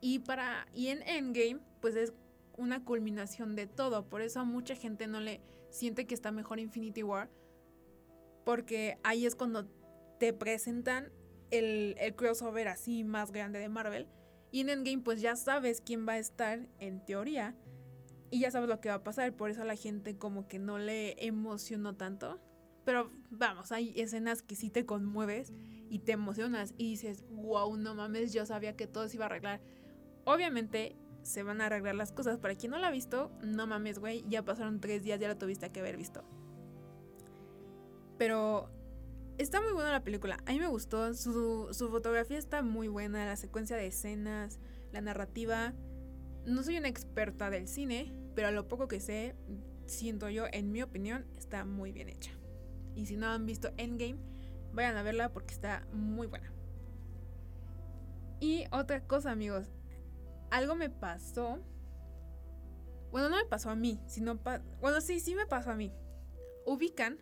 Y 0.00 0.20
para 0.20 0.66
y 0.74 0.88
en 0.88 1.02
Endgame, 1.02 1.60
pues 1.80 1.96
es 1.96 2.12
una 2.56 2.84
culminación 2.84 3.56
de 3.56 3.66
todo. 3.66 4.08
Por 4.08 4.22
eso 4.22 4.40
a 4.40 4.44
mucha 4.44 4.74
gente 4.74 5.06
no 5.06 5.20
le 5.20 5.40
siente 5.70 6.06
que 6.06 6.14
está 6.14 6.32
mejor 6.32 6.58
Infinity 6.58 7.02
War. 7.02 7.30
Porque 8.44 8.98
ahí 9.02 9.26
es 9.26 9.34
cuando 9.34 9.66
te 10.18 10.32
presentan 10.32 11.12
el, 11.50 11.94
el 11.98 12.14
crossover 12.14 12.68
así 12.68 13.04
más 13.04 13.32
grande 13.32 13.58
de 13.58 13.68
Marvel. 13.68 14.06
Y 14.50 14.60
en 14.60 14.70
Endgame 14.70 15.02
pues 15.02 15.20
ya 15.20 15.36
sabes 15.36 15.80
quién 15.80 16.06
va 16.06 16.14
a 16.14 16.18
estar 16.18 16.66
en 16.78 17.04
teoría. 17.04 17.56
Y 18.30 18.40
ya 18.40 18.50
sabes 18.50 18.68
lo 18.68 18.80
que 18.80 18.88
va 18.88 18.96
a 18.96 19.04
pasar. 19.04 19.34
Por 19.36 19.50
eso 19.50 19.62
a 19.62 19.66
la 19.66 19.76
gente 19.76 20.16
como 20.16 20.48
que 20.48 20.58
no 20.58 20.78
le 20.78 21.24
emocionó 21.24 21.96
tanto. 21.96 22.40
Pero 22.84 23.10
vamos, 23.30 23.72
hay 23.72 23.92
escenas 24.00 24.42
que 24.42 24.56
sí 24.56 24.70
te 24.70 24.86
conmueves 24.86 25.52
y 25.90 26.00
te 26.00 26.12
emocionas 26.12 26.72
y 26.78 26.90
dices, 26.90 27.24
wow, 27.30 27.76
no 27.76 27.94
mames, 27.94 28.32
yo 28.32 28.46
sabía 28.46 28.76
que 28.76 28.86
todo 28.86 29.08
se 29.08 29.16
iba 29.16 29.26
a 29.26 29.28
arreglar. 29.28 29.60
Obviamente 30.24 30.96
se 31.22 31.42
van 31.42 31.60
a 31.60 31.66
arreglar 31.66 31.94
las 31.94 32.12
cosas. 32.12 32.38
Para 32.38 32.54
quien 32.54 32.72
no 32.72 32.78
la 32.78 32.88
ha 32.88 32.90
visto, 32.90 33.30
no 33.42 33.66
mames, 33.66 33.98
güey, 33.98 34.24
ya 34.28 34.44
pasaron 34.44 34.80
tres 34.80 35.02
días, 35.02 35.20
ya 35.20 35.28
la 35.28 35.38
tuviste 35.38 35.70
que 35.70 35.80
haber 35.80 35.96
visto. 35.96 36.24
Pero 38.18 38.70
Está 39.40 39.62
muy 39.62 39.72
buena 39.72 39.90
la 39.90 40.04
película. 40.04 40.36
A 40.44 40.52
mí 40.52 40.60
me 40.60 40.66
gustó. 40.66 41.14
Su, 41.14 41.68
su 41.72 41.88
fotografía 41.88 42.36
está 42.36 42.60
muy 42.60 42.88
buena. 42.88 43.24
La 43.24 43.36
secuencia 43.36 43.74
de 43.74 43.86
escenas, 43.86 44.60
la 44.92 45.00
narrativa. 45.00 45.72
No 46.44 46.62
soy 46.62 46.76
una 46.76 46.88
experta 46.88 47.48
del 47.48 47.66
cine, 47.66 48.12
pero 48.34 48.48
a 48.48 48.50
lo 48.50 48.68
poco 48.68 48.86
que 48.86 49.00
sé, 49.00 49.34
siento 49.86 50.28
yo, 50.28 50.44
en 50.52 50.72
mi 50.72 50.82
opinión, 50.82 51.24
está 51.38 51.64
muy 51.64 51.90
bien 51.90 52.10
hecha. 52.10 52.32
Y 52.94 53.06
si 53.06 53.16
no 53.16 53.28
han 53.28 53.46
visto 53.46 53.70
Endgame, 53.78 54.18
vayan 54.74 54.98
a 54.98 55.02
verla 55.02 55.32
porque 55.32 55.54
está 55.54 55.86
muy 55.90 56.26
buena. 56.26 56.52
Y 58.40 58.66
otra 58.72 59.06
cosa, 59.06 59.30
amigos. 59.30 59.70
Algo 60.50 60.74
me 60.74 60.90
pasó. 60.90 61.58
Bueno, 63.10 63.28
no 63.28 63.36
me 63.36 63.44
pasó 63.44 63.70
a 63.70 63.76
mí, 63.76 64.00
sino... 64.06 64.38
bueno, 64.80 65.00
sí, 65.00 65.20
sí 65.20 65.34
me 65.34 65.46
pasó 65.46 65.70
a 65.70 65.76
mí. 65.76 65.92
Ubican 66.66 67.18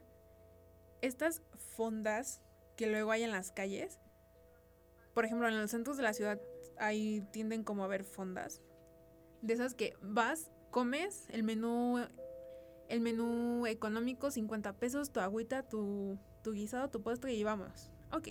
estas 1.00 1.42
fondas 1.76 2.42
que 2.76 2.86
luego 2.86 3.10
hay 3.10 3.22
en 3.22 3.30
las 3.30 3.52
calles. 3.52 3.98
Por 5.14 5.24
ejemplo, 5.24 5.48
en 5.48 5.58
los 5.58 5.70
centros 5.70 5.96
de 5.96 6.02
la 6.02 6.12
ciudad 6.12 6.40
ahí 6.78 7.26
tienden 7.32 7.64
como 7.64 7.82
a 7.82 7.86
haber 7.86 8.04
fondas. 8.04 8.62
De 9.42 9.54
esas 9.54 9.74
que 9.74 9.96
vas, 10.00 10.50
comes 10.70 11.26
el 11.30 11.42
menú 11.42 11.98
el 12.88 13.00
menú 13.00 13.66
económico 13.66 14.30
50 14.30 14.72
pesos, 14.74 15.12
tu 15.12 15.20
agüita, 15.20 15.62
tu, 15.62 16.18
tu 16.42 16.52
guisado, 16.52 16.88
tu 16.88 17.02
postre 17.02 17.34
y 17.34 17.44
vamos. 17.44 17.90
Ok. 18.12 18.28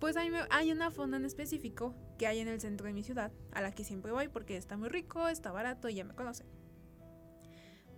Pues 0.00 0.16
hay, 0.16 0.30
hay 0.50 0.72
una 0.72 0.90
fonda 0.90 1.18
en 1.18 1.24
específico 1.24 1.94
que 2.18 2.26
hay 2.26 2.40
en 2.40 2.48
el 2.48 2.60
centro 2.60 2.86
de 2.86 2.94
mi 2.94 3.02
ciudad, 3.02 3.32
a 3.52 3.60
la 3.60 3.72
que 3.72 3.84
siempre 3.84 4.12
voy 4.12 4.28
porque 4.28 4.56
está 4.56 4.76
muy 4.76 4.88
rico, 4.88 5.28
está 5.28 5.52
barato 5.52 5.88
y 5.88 5.94
ya 5.94 6.04
me 6.04 6.14
conocen. 6.14 6.46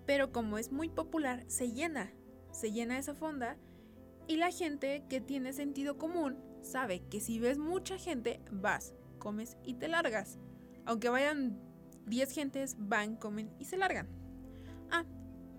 Pero 0.04 0.32
como 0.32 0.58
es 0.58 0.72
muy 0.72 0.88
popular, 0.88 1.44
se 1.46 1.72
llena. 1.72 2.12
Se 2.50 2.72
llena 2.72 2.98
esa 2.98 3.14
fonda 3.14 3.56
y 4.26 4.36
la 4.36 4.50
gente 4.50 5.04
que 5.08 5.20
tiene 5.20 5.52
sentido 5.52 5.96
común 5.96 6.38
sabe 6.62 7.02
que 7.08 7.20
si 7.20 7.38
ves 7.38 7.58
mucha 7.58 7.98
gente, 7.98 8.40
vas, 8.50 8.94
comes 9.18 9.56
y 9.64 9.74
te 9.74 9.88
largas. 9.88 10.38
Aunque 10.84 11.08
vayan 11.08 11.58
10 12.06 12.32
gentes, 12.32 12.76
van, 12.78 13.16
comen 13.16 13.50
y 13.58 13.64
se 13.64 13.76
largan. 13.76 14.08
Ah, 14.90 15.04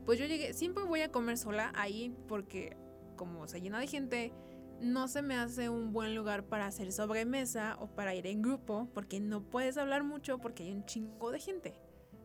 pues 0.06 0.20
yo 0.20 0.26
llegué, 0.26 0.54
siempre 0.54 0.84
voy 0.84 1.02
a 1.02 1.12
comer 1.12 1.38
sola 1.38 1.72
ahí 1.76 2.16
porque 2.28 2.76
como 3.16 3.48
se 3.48 3.62
llena 3.62 3.80
de 3.80 3.88
gente, 3.88 4.34
no 4.84 5.08
se 5.08 5.22
me 5.22 5.36
hace 5.36 5.70
un 5.70 5.94
buen 5.94 6.14
lugar 6.14 6.44
para 6.44 6.68
hacer 6.68 6.92
sobremesa 6.92 7.78
o 7.80 7.88
para 7.88 8.14
ir 8.14 8.28
en 8.28 8.42
grupo 8.42 8.90
porque 8.94 9.20
no 9.20 9.42
puedes 9.42 9.78
hablar 9.78 10.04
mucho 10.04 10.40
porque 10.40 10.64
hay 10.64 10.74
un 10.74 10.86
chingo 10.86 11.32
de 11.32 11.40
gente. 11.40 11.80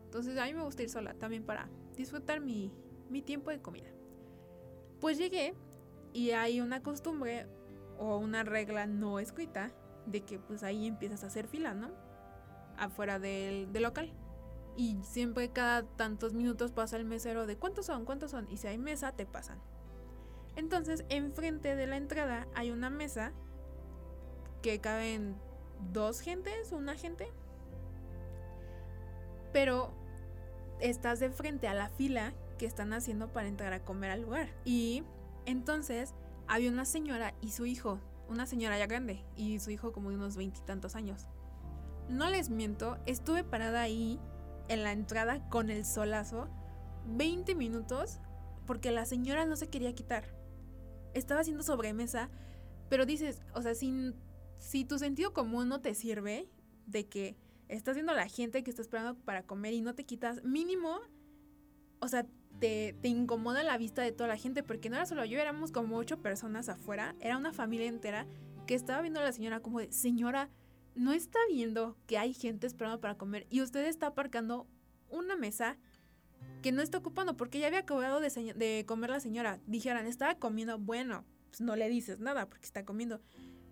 Entonces 0.05 0.37
a 0.37 0.45
mí 0.45 0.53
me 0.53 0.63
gusta 0.63 0.83
ir 0.83 0.89
sola 0.89 1.13
también 1.13 1.45
para 1.45 1.69
disfrutar 1.95 2.41
mi, 2.41 2.71
mi 3.09 3.21
tiempo 3.21 3.49
de 3.49 3.61
comida. 3.61 3.89
Pues 4.99 5.17
llegué 5.17 5.53
y 6.13 6.31
hay 6.31 6.61
una 6.61 6.83
costumbre 6.83 7.47
o 7.97 8.17
una 8.17 8.43
regla 8.43 8.87
no 8.87 9.19
escrita 9.19 9.71
de 10.05 10.21
que 10.21 10.39
pues 10.39 10.63
ahí 10.63 10.87
empiezas 10.87 11.23
a 11.23 11.27
hacer 11.27 11.47
fila, 11.47 11.73
¿no? 11.73 11.89
Afuera 12.77 13.19
del, 13.19 13.71
local. 13.73 14.11
Y 14.75 14.97
siempre 15.03 15.51
cada 15.51 15.83
tantos 15.83 16.33
minutos 16.33 16.71
pasa 16.71 16.97
el 16.97 17.05
mesero 17.05 17.45
de 17.45 17.57
cuántos 17.57 17.85
son, 17.85 18.05
cuántos 18.05 18.31
son. 18.31 18.49
Y 18.49 18.57
si 18.57 18.67
hay 18.67 18.77
mesa, 18.77 19.11
te 19.11 19.25
pasan. 19.25 19.59
Entonces, 20.59 21.05
enfrente 21.07 21.77
de 21.77 21.87
la 21.87 21.95
entrada 21.95 22.45
hay 22.53 22.69
una 22.71 22.89
mesa 22.89 23.31
que 24.61 24.81
caben 24.81 25.37
dos 25.93 26.19
gentes, 26.19 26.73
una 26.73 26.95
gente. 26.95 27.31
Pero 29.53 29.93
estás 30.81 31.21
de 31.21 31.29
frente 31.29 31.69
a 31.69 31.73
la 31.73 31.87
fila 31.87 32.33
que 32.57 32.65
están 32.65 32.91
haciendo 32.91 33.31
para 33.31 33.47
entrar 33.47 33.71
a 33.71 33.85
comer 33.85 34.11
al 34.11 34.23
lugar. 34.23 34.49
Y 34.65 35.03
entonces 35.45 36.13
había 36.45 36.69
una 36.69 36.83
señora 36.83 37.33
y 37.39 37.51
su 37.51 37.65
hijo, 37.65 38.01
una 38.27 38.45
señora 38.45 38.77
ya 38.77 38.85
grande, 38.85 39.23
y 39.37 39.59
su 39.59 39.71
hijo 39.71 39.93
como 39.93 40.09
de 40.09 40.17
unos 40.17 40.35
veintitantos 40.35 40.93
años. 40.93 41.29
No 42.09 42.29
les 42.29 42.49
miento, 42.49 42.97
estuve 43.05 43.45
parada 43.45 43.79
ahí 43.79 44.19
en 44.67 44.83
la 44.83 44.91
entrada 44.91 45.47
con 45.47 45.69
el 45.69 45.85
solazo 45.85 46.49
20 47.05 47.55
minutos 47.55 48.19
porque 48.67 48.91
la 48.91 49.05
señora 49.05 49.45
no 49.45 49.55
se 49.55 49.69
quería 49.69 49.95
quitar. 49.95 50.38
Estaba 51.13 51.41
haciendo 51.41 51.63
sobremesa, 51.63 52.29
pero 52.89 53.05
dices, 53.05 53.41
o 53.53 53.61
sea, 53.61 53.75
si, 53.75 54.13
si 54.57 54.85
tu 54.85 54.99
sentido 54.99 55.33
común 55.33 55.69
no 55.69 55.81
te 55.81 55.95
sirve 55.95 56.47
de 56.85 57.07
que 57.07 57.37
estás 57.67 57.95
viendo 57.95 58.11
a 58.11 58.15
la 58.15 58.27
gente 58.27 58.63
que 58.63 58.69
está 58.69 58.81
esperando 58.81 59.15
para 59.15 59.43
comer 59.43 59.73
y 59.73 59.81
no 59.81 59.95
te 59.95 60.05
quitas, 60.05 60.43
mínimo, 60.43 60.99
o 61.99 62.07
sea, 62.07 62.25
te, 62.59 62.95
incomoda 63.03 63.63
la 63.63 63.77
vista 63.77 64.01
de 64.01 64.11
toda 64.11 64.27
la 64.27 64.37
gente, 64.37 64.63
porque 64.63 64.89
no 64.89 64.97
era 64.97 65.05
solo 65.05 65.23
yo, 65.25 65.39
éramos 65.39 65.71
como 65.71 65.97
ocho 65.97 66.21
personas 66.21 66.69
afuera, 66.69 67.15
era 67.19 67.37
una 67.37 67.53
familia 67.53 67.87
entera 67.87 68.27
que 68.67 68.75
estaba 68.75 69.01
viendo 69.01 69.19
a 69.19 69.23
la 69.23 69.31
señora 69.31 69.61
como 69.61 69.79
de, 69.79 69.91
señora, 69.91 70.49
no 70.95 71.13
está 71.13 71.39
viendo 71.49 71.95
que 72.07 72.17
hay 72.17 72.33
gente 72.33 72.67
esperando 72.67 72.99
para 72.99 73.17
comer 73.17 73.47
y 73.49 73.61
usted 73.61 73.85
está 73.85 74.07
aparcando 74.07 74.67
una 75.09 75.35
mesa 75.35 75.77
que 76.61 76.71
no 76.71 76.81
está 76.81 76.97
ocupando 76.97 77.37
porque 77.37 77.59
ya 77.59 77.67
había 77.67 77.79
acabado 77.79 78.19
de, 78.19 78.83
comer 78.87 79.09
la 79.09 79.19
señora. 79.19 79.59
Dijeran, 79.65 80.07
estaba 80.07 80.35
comiendo, 80.35 80.77
bueno, 80.77 81.25
pues 81.49 81.61
no 81.61 81.75
le 81.75 81.89
dices 81.89 82.19
nada 82.19 82.49
porque 82.49 82.65
está 82.65 82.85
comiendo. 82.85 83.21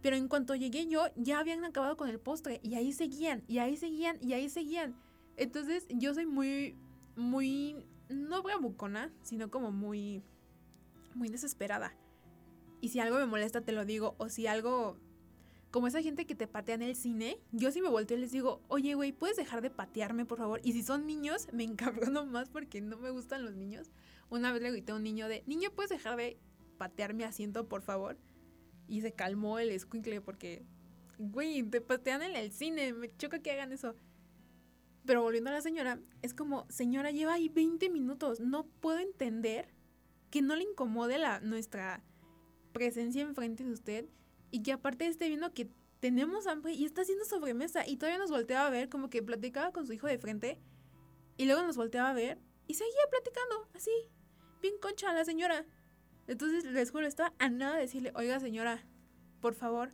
Pero 0.01 0.15
en 0.15 0.27
cuanto 0.27 0.56
llegué 0.56 0.88
yo, 0.88 1.08
ya 1.15 1.39
habían 1.39 1.65
acabado 1.65 1.97
con 1.97 2.10
el 2.10 2.19
postre 2.19 2.60
y 2.63 2.75
ahí 2.75 2.93
seguían, 2.93 3.43
y 3.47 3.58
ahí 3.58 3.75
seguían, 3.77 4.17
y 4.21 4.34
ahí 4.34 4.49
seguían. 4.49 4.95
Entonces 5.36 5.86
yo 5.89 6.13
soy 6.13 6.25
muy, 6.25 6.75
muy 7.15 7.75
no 8.10 8.41
bravucona, 8.41 9.12
sino 9.21 9.49
como 9.49 9.71
muy, 9.71 10.23
muy 11.13 11.30
desesperada. 11.30 11.93
Y 12.80 12.89
si 12.89 12.99
algo 12.99 13.17
me 13.17 13.25
molesta, 13.25 13.62
te 13.62 13.71
lo 13.71 13.86
digo. 13.86 14.15
O 14.17 14.30
si 14.30 14.47
algo, 14.47 14.97
como 15.71 15.88
esa 15.88 16.01
gente 16.01 16.25
que 16.25 16.36
te 16.36 16.47
patea 16.47 16.75
en 16.75 16.82
el 16.82 16.95
cine, 16.95 17.39
yo 17.51 17.71
si 17.71 17.82
me 17.82 17.89
volteo 17.89 18.17
y 18.17 18.21
les 18.21 18.32
digo, 18.32 18.62
oye, 18.67 18.95
güey, 18.95 19.12
¿puedes 19.12 19.36
dejar 19.36 19.62
de 19.62 19.69
patearme, 19.69 20.25
por 20.25 20.38
favor? 20.38 20.62
Y 20.63 20.73
si 20.73 20.84
son 20.84 21.06
niños, 21.06 21.47
me 21.51 21.63
encabrono 21.65 22.25
más 22.25 22.49
porque 22.49 22.82
no 22.82 22.97
me 22.97 23.10
gustan 23.10 23.43
los 23.43 23.56
niños. 23.56 23.91
Una 24.30 24.51
vez 24.51 24.62
le 24.62 24.71
grité 24.71 24.91
a 24.91 24.95
un 24.95 25.03
niño 25.03 25.27
de, 25.27 25.43
niño, 25.45 25.71
¿puedes 25.71 25.89
dejar 25.89 26.15
de 26.17 26.38
patear 26.77 27.13
mi 27.13 27.23
asiento, 27.23 27.67
por 27.67 27.82
favor? 27.82 28.17
Y 28.88 29.01
se 29.01 29.13
calmó 29.13 29.60
el 29.60 29.71
escuincle 29.71 30.21
porque, 30.21 30.65
güey, 31.17 31.63
te 31.63 31.82
patean 31.82 32.21
en 32.23 32.36
el 32.36 32.51
cine, 32.51 32.93
me 32.93 33.15
choca 33.17 33.39
que 33.39 33.51
hagan 33.51 33.71
eso. 33.71 33.95
Pero 35.06 35.21
volviendo 35.21 35.49
a 35.49 35.53
la 35.53 35.62
señora, 35.62 35.99
es 36.21 36.34
como, 36.34 36.65
señora, 36.69 37.12
lleva 37.12 37.34
ahí 37.34 37.49
20 37.49 37.89
minutos. 37.89 38.39
No 38.39 38.65
puedo 38.65 38.99
entender 38.99 39.69
que 40.30 40.41
no 40.41 40.56
le 40.56 40.63
incomode 40.63 41.17
la, 41.17 41.39
nuestra 41.39 42.03
presencia 42.73 43.21
enfrente 43.21 43.63
de 43.63 43.71
usted 43.71 44.06
y 44.52 44.64
que 44.64 44.74
aparte 44.74 45.08
esté 45.08 45.28
viendo 45.28 45.54
que 45.54 45.70
tenemos 46.00 46.48
hambre 46.48 46.74
y 46.74 46.86
está 46.86 47.02
haciendo 47.02 47.26
sobremesa 47.26 47.88
y 47.88 47.98
todavía 47.98 48.20
nos 48.20 48.30
volteaba 48.30 48.68
a 48.68 48.70
ver 48.70 48.90
como 48.90 49.10
que 49.10 49.24
platicaba 49.24 49.72
con 49.72 49.86
su 49.88 49.94
hijo 49.94 50.08
de 50.08 50.20
frente 50.20 50.60
y 51.38 51.46
luego 51.46 51.64
nos 51.64 51.78
volteaba 51.78 52.10
a 52.10 52.14
ver 52.14 52.40
y 52.68 52.76
seguía 52.76 53.02
platicando 53.10 53.68
así, 53.74 53.92
bien 54.62 54.76
concha 54.80 55.14
la 55.14 55.26
señora. 55.26 55.66
Entonces 56.28 56.66
les 56.66 56.92
juro, 56.92 57.08
estaba 57.08 57.34
a 57.40 57.50
nada 57.50 57.76
de 57.76 57.82
decirle, 57.82 58.12
oiga 58.16 58.40
señora, 58.40 58.86
por 59.40 59.56
favor, 59.56 59.92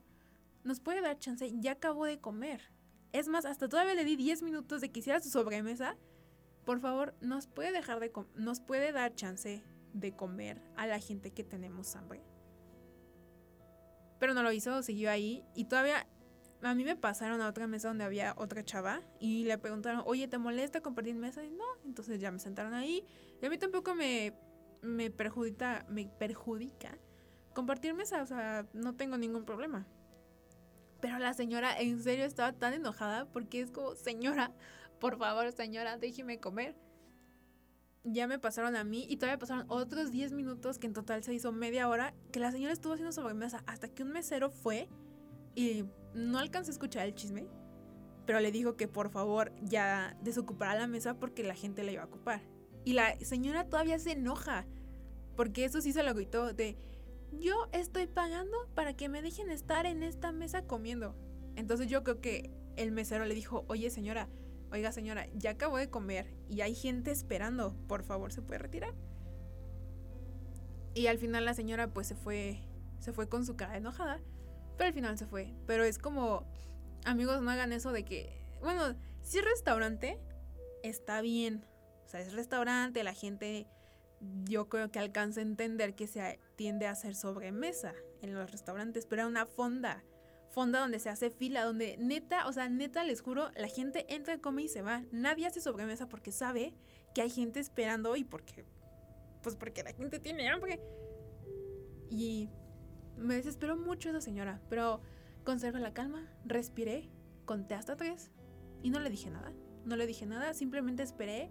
nos 0.63 0.79
puede 0.79 1.01
dar 1.01 1.19
chance, 1.19 1.51
ya 1.59 1.73
acabo 1.73 2.05
de 2.05 2.19
comer. 2.19 2.71
Es 3.11 3.27
más, 3.27 3.45
hasta 3.45 3.69
todavía 3.69 3.93
le 3.93 4.05
di 4.05 4.15
10 4.15 4.41
minutos 4.41 4.81
de 4.81 4.91
que 4.91 4.99
hiciera 4.99 5.21
su 5.21 5.29
sobremesa. 5.29 5.95
Por 6.65 6.79
favor, 6.79 7.13
nos 7.21 7.45
puede 7.45 7.71
dejar 7.71 7.99
de 7.99 8.11
nos 8.35 8.59
puede 8.59 8.91
dar 8.91 9.13
chance 9.13 9.63
de 9.93 10.15
comer 10.15 10.61
a 10.75 10.87
la 10.87 10.99
gente 10.99 11.31
que 11.31 11.43
tenemos 11.43 11.95
hambre. 11.95 12.23
Pero 14.23 14.33
no 14.33 14.41
lo 14.41 14.53
hizo, 14.53 14.81
siguió 14.83 15.11
ahí 15.11 15.43
y 15.53 15.65
todavía 15.65 16.07
a 16.61 16.73
mí 16.75 16.85
me 16.85 16.95
pasaron 16.95 17.41
a 17.41 17.49
otra 17.49 17.67
mesa 17.67 17.89
donde 17.89 18.05
había 18.05 18.33
otra 18.37 18.63
chava 18.63 19.01
y 19.19 19.43
le 19.43 19.57
preguntaron, 19.57 20.01
oye, 20.05 20.29
¿te 20.29 20.37
molesta 20.37 20.79
compartir 20.79 21.15
mesa? 21.15 21.43
Y 21.43 21.49
no, 21.49 21.65
entonces 21.83 22.21
ya 22.21 22.31
me 22.31 22.39
sentaron 22.39 22.73
ahí. 22.73 23.05
Y 23.41 23.45
a 23.45 23.49
mí 23.49 23.57
tampoco 23.57 23.95
me, 23.95 24.33
me 24.81 25.11
perjudica, 25.11 25.85
me 25.89 26.05
perjudica 26.07 26.97
compartir 27.53 27.93
mesa, 27.95 28.21
o 28.21 28.25
sea, 28.25 28.65
no 28.71 28.95
tengo 28.95 29.17
ningún 29.17 29.43
problema. 29.43 29.85
Pero 31.01 31.19
la 31.19 31.33
señora 31.33 31.77
en 31.77 32.01
serio 32.01 32.23
estaba 32.23 32.53
tan 32.53 32.73
enojada 32.73 33.25
porque 33.25 33.59
es 33.59 33.71
como, 33.71 33.93
señora, 33.95 34.53
por 35.01 35.17
favor, 35.17 35.51
señora, 35.51 35.97
déjeme 35.97 36.39
comer. 36.39 36.77
Ya 38.03 38.27
me 38.27 38.37
pasaron 38.37 38.75
a 38.75 38.83
mí 38.83 39.05
y 39.07 39.17
todavía 39.17 39.39
pasaron 39.39 39.65
otros 39.69 40.11
10 40.11 40.33
minutos 40.33 40.77
que 40.77 40.87
en 40.87 40.93
total 40.93 41.23
se 41.23 41.33
hizo 41.33 41.53
media 41.53 41.87
hora 41.87 42.13
que 42.31 42.39
la 42.39 42.51
señora 42.51 42.73
estuvo 42.73 42.93
haciendo 42.93 43.13
sobremesa 43.13 43.63
hasta 43.65 43.87
que 43.87 44.03
un 44.03 44.11
mesero 44.11 44.49
fue 44.49 44.89
y 45.55 45.85
no 46.13 46.37
alcancé 46.37 46.71
a 46.71 46.73
escuchar 46.73 47.05
el 47.05 47.15
chisme, 47.15 47.47
pero 48.25 48.41
le 48.41 48.51
dijo 48.51 48.75
que 48.75 48.87
por 48.87 49.09
favor 49.09 49.53
ya 49.61 50.17
desocupara 50.21 50.75
la 50.75 50.87
mesa 50.87 51.17
porque 51.17 51.43
la 51.43 51.55
gente 51.55 51.83
la 51.83 51.93
iba 51.93 52.03
a 52.03 52.07
ocupar. 52.07 52.41
Y 52.83 52.93
la 52.93 53.17
señora 53.21 53.69
todavía 53.69 53.97
se 53.99 54.11
enoja 54.11 54.65
porque 55.37 55.63
eso 55.63 55.81
sí 55.81 55.93
se 55.93 56.03
lo 56.03 56.13
gritó 56.13 56.53
de 56.53 56.77
yo 57.39 57.67
estoy 57.71 58.07
pagando 58.07 58.57
para 58.75 58.95
que 58.95 59.09
me 59.09 59.21
dejen 59.21 59.49
estar 59.49 59.85
en 59.85 60.03
esta 60.03 60.31
mesa 60.31 60.67
comiendo. 60.67 61.15
Entonces 61.55 61.87
yo 61.87 62.03
creo 62.03 62.19
que 62.19 62.51
el 62.75 62.91
mesero 62.91 63.25
le 63.25 63.33
dijo, 63.33 63.65
oye 63.67 63.89
señora, 63.89 64.29
oiga 64.73 64.91
señora, 64.91 65.27
ya 65.35 65.51
acabo 65.51 65.77
de 65.77 65.89
comer 65.89 66.33
y 66.49 66.61
hay 66.61 66.73
gente 66.73 67.11
esperando, 67.11 67.75
por 67.87 68.03
favor 68.03 68.33
se 68.33 68.41
puede 68.41 68.57
retirar. 68.57 68.93
Y 70.95 71.07
al 71.07 71.19
final 71.19 71.45
la 71.45 71.53
señora 71.53 71.93
pues 71.93 72.07
se 72.07 72.15
fue, 72.15 72.59
se 72.99 73.13
fue 73.13 73.29
con 73.29 73.45
su 73.45 73.55
cara 73.55 73.77
enojada, 73.77 74.19
pero 74.77 74.87
al 74.87 74.93
final 74.93 75.17
se 75.17 75.27
fue. 75.27 75.53
Pero 75.67 75.83
es 75.83 75.99
como, 75.99 76.45
amigos, 77.05 77.41
no 77.41 77.51
hagan 77.51 77.71
eso 77.71 77.91
de 77.91 78.03
que, 78.03 78.45
bueno, 78.61 78.95
si 79.21 79.37
es 79.37 79.45
restaurante, 79.45 80.19
está 80.81 81.21
bien. 81.21 81.65
O 82.05 82.09
sea, 82.09 82.19
es 82.19 82.33
restaurante, 82.33 83.03
la 83.03 83.13
gente 83.13 83.67
yo 84.45 84.69
creo 84.69 84.89
que 84.89 84.99
alcanza 84.99 85.39
a 85.39 85.43
entender 85.43 85.95
que 85.95 86.07
se 86.07 86.39
tiende 86.55 86.87
a 86.87 86.91
hacer 86.91 87.15
sobremesa 87.15 87.93
en 88.21 88.33
los 88.33 88.49
restaurantes, 88.51 89.05
pero 89.05 89.21
era 89.21 89.29
una 89.29 89.45
fonda. 89.45 90.03
Fonda 90.53 90.79
donde 90.79 90.99
se 90.99 91.09
hace 91.09 91.31
fila, 91.31 91.63
donde 91.63 91.97
neta, 91.97 92.47
o 92.47 92.53
sea, 92.53 92.69
neta, 92.69 93.03
les 93.03 93.21
juro, 93.21 93.49
la 93.55 93.67
gente 93.67 94.05
entra, 94.13 94.37
come 94.37 94.61
y 94.61 94.67
se 94.67 94.83
va. 94.83 95.03
Nadie 95.11 95.47
hace 95.47 95.59
sobremesa 95.61 96.07
porque 96.07 96.31
sabe 96.31 96.75
que 97.15 97.23
hay 97.23 97.31
gente 97.31 97.59
esperando 97.59 98.15
y 98.15 98.23
porque, 98.23 98.63
pues 99.41 99.55
porque 99.55 99.81
la 99.81 99.93
gente 99.93 100.19
tiene 100.19 100.47
hambre. 100.49 100.79
Y 102.11 102.49
me 103.17 103.33
desesperó 103.33 103.77
mucho 103.77 104.11
esa 104.11 104.21
señora, 104.21 104.61
pero 104.69 105.01
conservé 105.43 105.79
la 105.79 105.95
calma, 105.95 106.31
respiré, 106.45 107.09
conté 107.45 107.73
hasta 107.73 107.95
tres 107.95 108.29
y 108.83 108.91
no 108.91 108.99
le 108.99 109.09
dije 109.09 109.31
nada. 109.31 109.53
No 109.85 109.95
le 109.95 110.05
dije 110.05 110.27
nada, 110.27 110.53
simplemente 110.53 111.01
esperé 111.01 111.49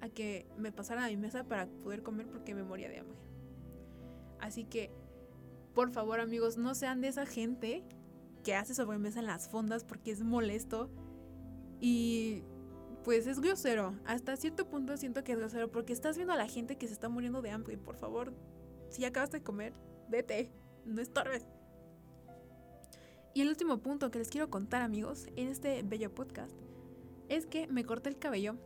a 0.00 0.08
que 0.08 0.48
me 0.58 0.72
pasara 0.72 1.04
a 1.04 1.08
mi 1.08 1.16
mesa 1.16 1.44
para 1.44 1.66
poder 1.66 2.02
comer 2.02 2.26
porque 2.26 2.52
me 2.52 2.64
moría 2.64 2.88
de 2.88 2.98
hambre. 2.98 3.18
Así 4.40 4.64
que, 4.64 4.90
por 5.72 5.92
favor 5.92 6.18
amigos, 6.18 6.58
no 6.58 6.74
sean 6.74 7.00
de 7.00 7.06
esa 7.08 7.26
gente 7.26 7.84
que 8.44 8.54
hace 8.54 8.74
sobremesa 8.74 9.18
en 9.18 9.26
las 9.26 9.48
fondas 9.48 9.82
porque 9.82 10.12
es 10.12 10.22
molesto 10.22 10.88
y 11.80 12.44
pues 13.02 13.26
es 13.26 13.40
grosero. 13.40 13.94
Hasta 14.06 14.36
cierto 14.36 14.68
punto 14.68 14.96
siento 14.96 15.24
que 15.24 15.32
es 15.32 15.38
grosero 15.38 15.70
porque 15.70 15.92
estás 15.92 16.16
viendo 16.16 16.32
a 16.32 16.36
la 16.36 16.46
gente 16.46 16.76
que 16.76 16.86
se 16.86 16.92
está 16.92 17.08
muriendo 17.08 17.42
de 17.42 17.50
hambre. 17.50 17.76
Por 17.76 17.96
favor, 17.96 18.32
si 18.88 19.04
acabas 19.04 19.32
de 19.32 19.42
comer, 19.42 19.72
vete, 20.08 20.52
no 20.84 21.00
estorbes. 21.00 21.46
Y 23.34 23.40
el 23.40 23.48
último 23.48 23.78
punto 23.78 24.12
que 24.12 24.20
les 24.20 24.28
quiero 24.28 24.48
contar 24.48 24.82
amigos 24.82 25.26
en 25.34 25.48
este 25.48 25.82
bello 25.82 26.14
podcast 26.14 26.54
es 27.28 27.46
que 27.46 27.66
me 27.66 27.84
corté 27.84 28.10
el 28.10 28.18
cabello 28.18 28.56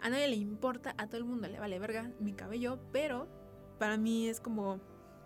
a 0.00 0.10
nadie 0.10 0.28
le 0.28 0.36
importa, 0.36 0.94
a 0.96 1.06
todo 1.06 1.18
el 1.18 1.24
mundo 1.24 1.48
le 1.48 1.58
vale 1.58 1.78
verga 1.78 2.10
mi 2.20 2.32
cabello, 2.32 2.78
pero 2.92 3.26
para 3.78 3.96
mí 3.96 4.28
es 4.28 4.40
como 4.40 4.80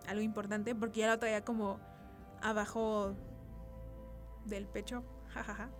algo 0.06 0.22
importante 0.22 0.74
porque 0.74 1.00
ya 1.00 1.08
lo 1.08 1.18
traía 1.18 1.44
como 1.44 1.78
abajo 2.40 3.14
del 4.44 4.66
pecho, 4.66 5.04
jajaja. 5.28 5.70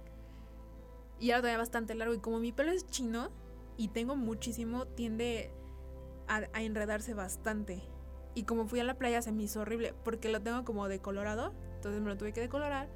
y 1.19 1.31
lo 1.31 1.41
traía 1.41 1.59
bastante 1.59 1.95
largo 1.95 2.15
y 2.15 2.19
como 2.19 2.39
mi 2.39 2.53
pelo 2.53 2.73
es 2.73 2.87
chino 2.87 3.31
y 3.77 3.89
tengo 3.89 4.17
muchísimo, 4.17 4.87
tiende 4.87 5.53
a, 6.29 6.61
enredarse 6.61 7.15
bastante. 7.15 7.83
Y 8.35 8.45
como 8.45 8.67
fui 8.67 8.81
a 8.81 8.85
la 8.85 8.95
playa 8.95 9.21
se 9.23 9.33
me 9.33 9.43
hizo 9.43 9.61
horrible 9.61 9.95
porque 10.05 10.29
lo 10.29 10.41
tengo 10.41 10.65
como 10.65 10.89
decolorado, 10.89 11.53
entonces 11.75 12.01
me 12.01 12.09
lo 12.09 12.17
tuve 12.17 12.33
que 12.33 12.41
decolorar. 12.41 12.89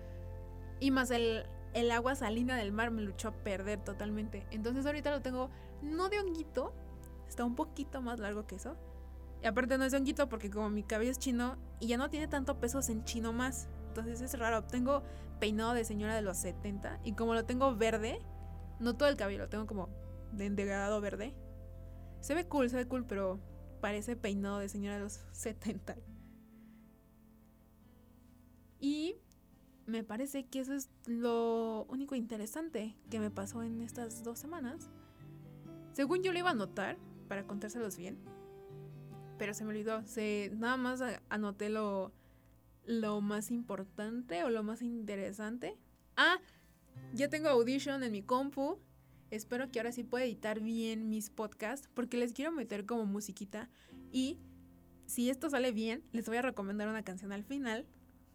Y 0.81 0.91
más 0.91 1.11
el, 1.11 1.47
el 1.75 1.91
agua 1.91 2.15
salina 2.15 2.57
del 2.57 2.73
mar 2.73 2.91
me 2.91 3.03
lo 3.03 3.11
echó 3.11 3.29
a 3.29 3.33
perder 3.33 3.83
totalmente. 3.85 4.47
Entonces 4.51 4.87
ahorita 4.87 5.11
lo 5.11 5.23
tengo 5.23 5.51
no 5.83 6.09
de 6.09 6.21
honguito, 6.21 6.73
está 7.29 7.45
un 7.45 7.55
poquito 7.55 8.01
más 8.01 8.19
largo 8.19 8.47
que 8.47 8.57
eso. 8.57 8.77
Y 9.43 9.47
aparte 9.47 9.77
no 9.79 9.85
es 9.85 9.93
de 9.93 9.99
honguito 9.99 10.29
porque 10.29 10.51
como 10.51 10.71
mi 10.71 10.83
cabello 10.83 11.11
es 11.11 11.19
chino 11.19 11.57
y 11.81 11.89
ya 11.89 11.99
no 11.99 12.09
tiene 12.11 12.29
tanto 12.29 12.59
peso 12.59 12.81
en 12.89 13.05
chino 13.05 13.33
más. 13.33 13.69
Entonces 13.99 14.21
es 14.21 14.39
raro. 14.39 14.65
Tengo 14.65 15.03
peinado 15.41 15.73
de 15.73 15.85
señora 15.85 16.15
de 16.15 16.21
los 16.21 16.37
70 16.37 17.01
y 17.03 17.13
como 17.13 17.33
lo 17.33 17.47
tengo 17.47 17.75
verde, 17.75 18.21
no 18.79 18.95
todo 18.95 19.09
el 19.09 19.17
cabello, 19.17 19.39
lo 19.39 19.49
tengo 19.49 19.67
como 19.67 19.89
de 20.33 20.51
degradado 20.51 21.01
verde. 21.01 21.35
Se 22.21 22.35
ve 22.35 22.47
cool, 22.47 22.69
se 22.69 22.77
ve 22.77 22.87
cool, 22.87 23.07
pero 23.07 23.41
parece 23.81 24.15
peinado 24.15 24.59
de 24.59 24.69
señora 24.69 24.97
de 24.97 25.03
los 25.03 25.21
70. 25.33 25.97
Y 28.81 29.17
me 29.87 30.05
parece 30.05 30.47
que 30.47 30.61
eso 30.61 30.75
es 30.75 30.91
lo 31.07 31.87
único 31.89 32.15
interesante 32.15 32.95
que 33.09 33.19
me 33.19 33.31
pasó 33.31 33.63
en 33.63 33.81
estas 33.81 34.23
dos 34.23 34.39
semanas. 34.39 34.91
Según 35.93 36.23
yo 36.23 36.33
lo 36.35 36.39
iba 36.39 36.51
a 36.51 36.53
anotar 36.53 36.99
para 37.29 37.47
contárselos 37.47 37.97
bien, 37.97 38.19
pero 39.39 39.55
se 39.55 39.65
me 39.65 39.71
olvidó. 39.71 40.05
Se, 40.05 40.51
nada 40.55 40.77
más 40.77 41.01
anoté 41.31 41.71
lo, 41.71 42.13
lo 42.87 43.21
más 43.21 43.51
importante 43.51 44.45
o 44.45 44.51
lo 44.51 44.63
más 44.63 44.83
interesante. 44.83 45.77
Ah, 46.17 46.39
ya 47.13 47.29
tengo 47.29 47.49
Audition 47.49 48.03
en 48.03 48.13
mi 48.13 48.23
compu. 48.23 48.79
Espero 49.31 49.71
que 49.71 49.81
ahora 49.81 49.93
sí 49.93 50.05
pueda 50.05 50.25
editar 50.25 50.61
bien 50.61 51.09
mis 51.09 51.31
podcasts 51.31 51.89
porque 51.93 52.17
les 52.17 52.33
quiero 52.33 52.53
meter 52.53 52.87
como 52.87 53.05
musiquita. 53.05 53.69
Y 54.13 54.39
si 55.07 55.31
esto 55.31 55.51
sale 55.51 55.73
bien, 55.73 56.05
les 56.13 56.27
voy 56.27 56.37
a 56.37 56.43
recomendar 56.43 56.89
una 56.89 57.03
canción 57.03 57.33
al 57.33 57.45
final, 57.45 57.87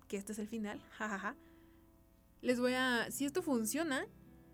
que 0.08 0.18
este 0.18 0.34
es 0.34 0.40
el 0.40 0.48
final, 0.48 0.82
jajaja. 0.92 1.36
Les 2.42 2.60
voy 2.60 2.74
a, 2.74 3.08
si 3.10 3.26
esto 3.26 3.42
funciona, 3.42 4.06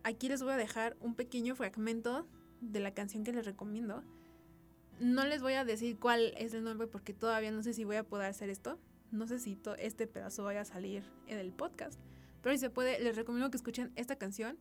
aquí 0.04 0.28
les 0.30 0.44
voy 0.44 0.54
a 0.54 0.58
dejar 0.58 0.96
un 1.00 1.16
pequeño 1.16 1.56
fragmento 1.56 2.28
de 2.62 2.80
la 2.80 2.94
canción 2.94 3.24
que 3.24 3.34
les 3.34 3.46
recomiendo. 3.46 4.04
No 5.00 5.26
les 5.26 5.42
voy 5.42 5.54
a 5.54 5.64
decir 5.64 5.98
cuál 5.98 6.34
es 6.38 6.54
el 6.54 6.64
nombre 6.64 6.88
porque 6.88 7.14
todavía 7.14 7.52
no 7.52 7.64
sé 7.64 7.74
si 7.74 7.84
voy 7.84 7.98
a 7.98 8.04
poder 8.04 8.28
hacer 8.28 8.50
esto. 8.50 8.80
No 9.12 9.28
sé 9.28 9.40
si 9.40 9.60
este 9.80 10.08
pedazo 10.08 10.44
vaya 10.44 10.62
a 10.62 10.66
salir 10.66 11.04
en 11.28 11.40
el 11.40 11.52
podcast. 11.54 12.00
Pero 12.42 12.54
si 12.56 12.60
se 12.60 12.70
puede, 12.70 13.00
les 13.00 13.16
recomiendo 13.16 13.50
que 13.50 13.58
escuchen 13.58 13.92
esta 13.96 14.18
canción 14.18 14.58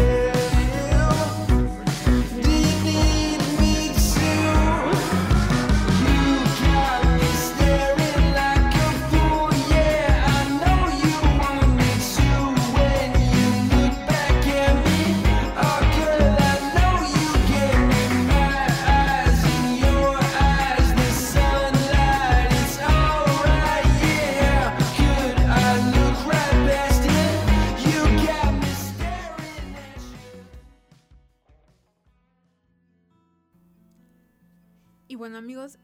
bueno 0.00 0.19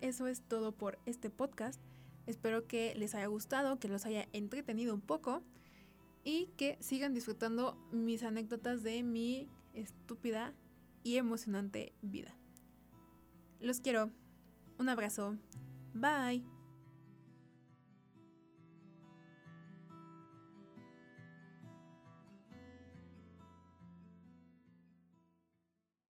eso 0.00 0.26
es 0.26 0.40
todo 0.42 0.72
por 0.72 0.98
este 1.06 1.30
podcast. 1.30 1.80
Espero 2.26 2.66
que 2.66 2.94
les 2.96 3.14
haya 3.14 3.26
gustado, 3.26 3.78
que 3.78 3.88
los 3.88 4.04
haya 4.06 4.28
entretenido 4.32 4.94
un 4.94 5.00
poco 5.00 5.42
y 6.24 6.48
que 6.56 6.76
sigan 6.80 7.14
disfrutando 7.14 7.76
mis 7.92 8.22
anécdotas 8.24 8.82
de 8.82 9.02
mi 9.02 9.48
estúpida 9.74 10.52
y 11.04 11.18
emocionante 11.18 11.92
vida. 12.02 12.36
Los 13.60 13.80
quiero. 13.80 14.10
Un 14.78 14.88
abrazo. 14.88 15.36
Bye. 15.94 16.55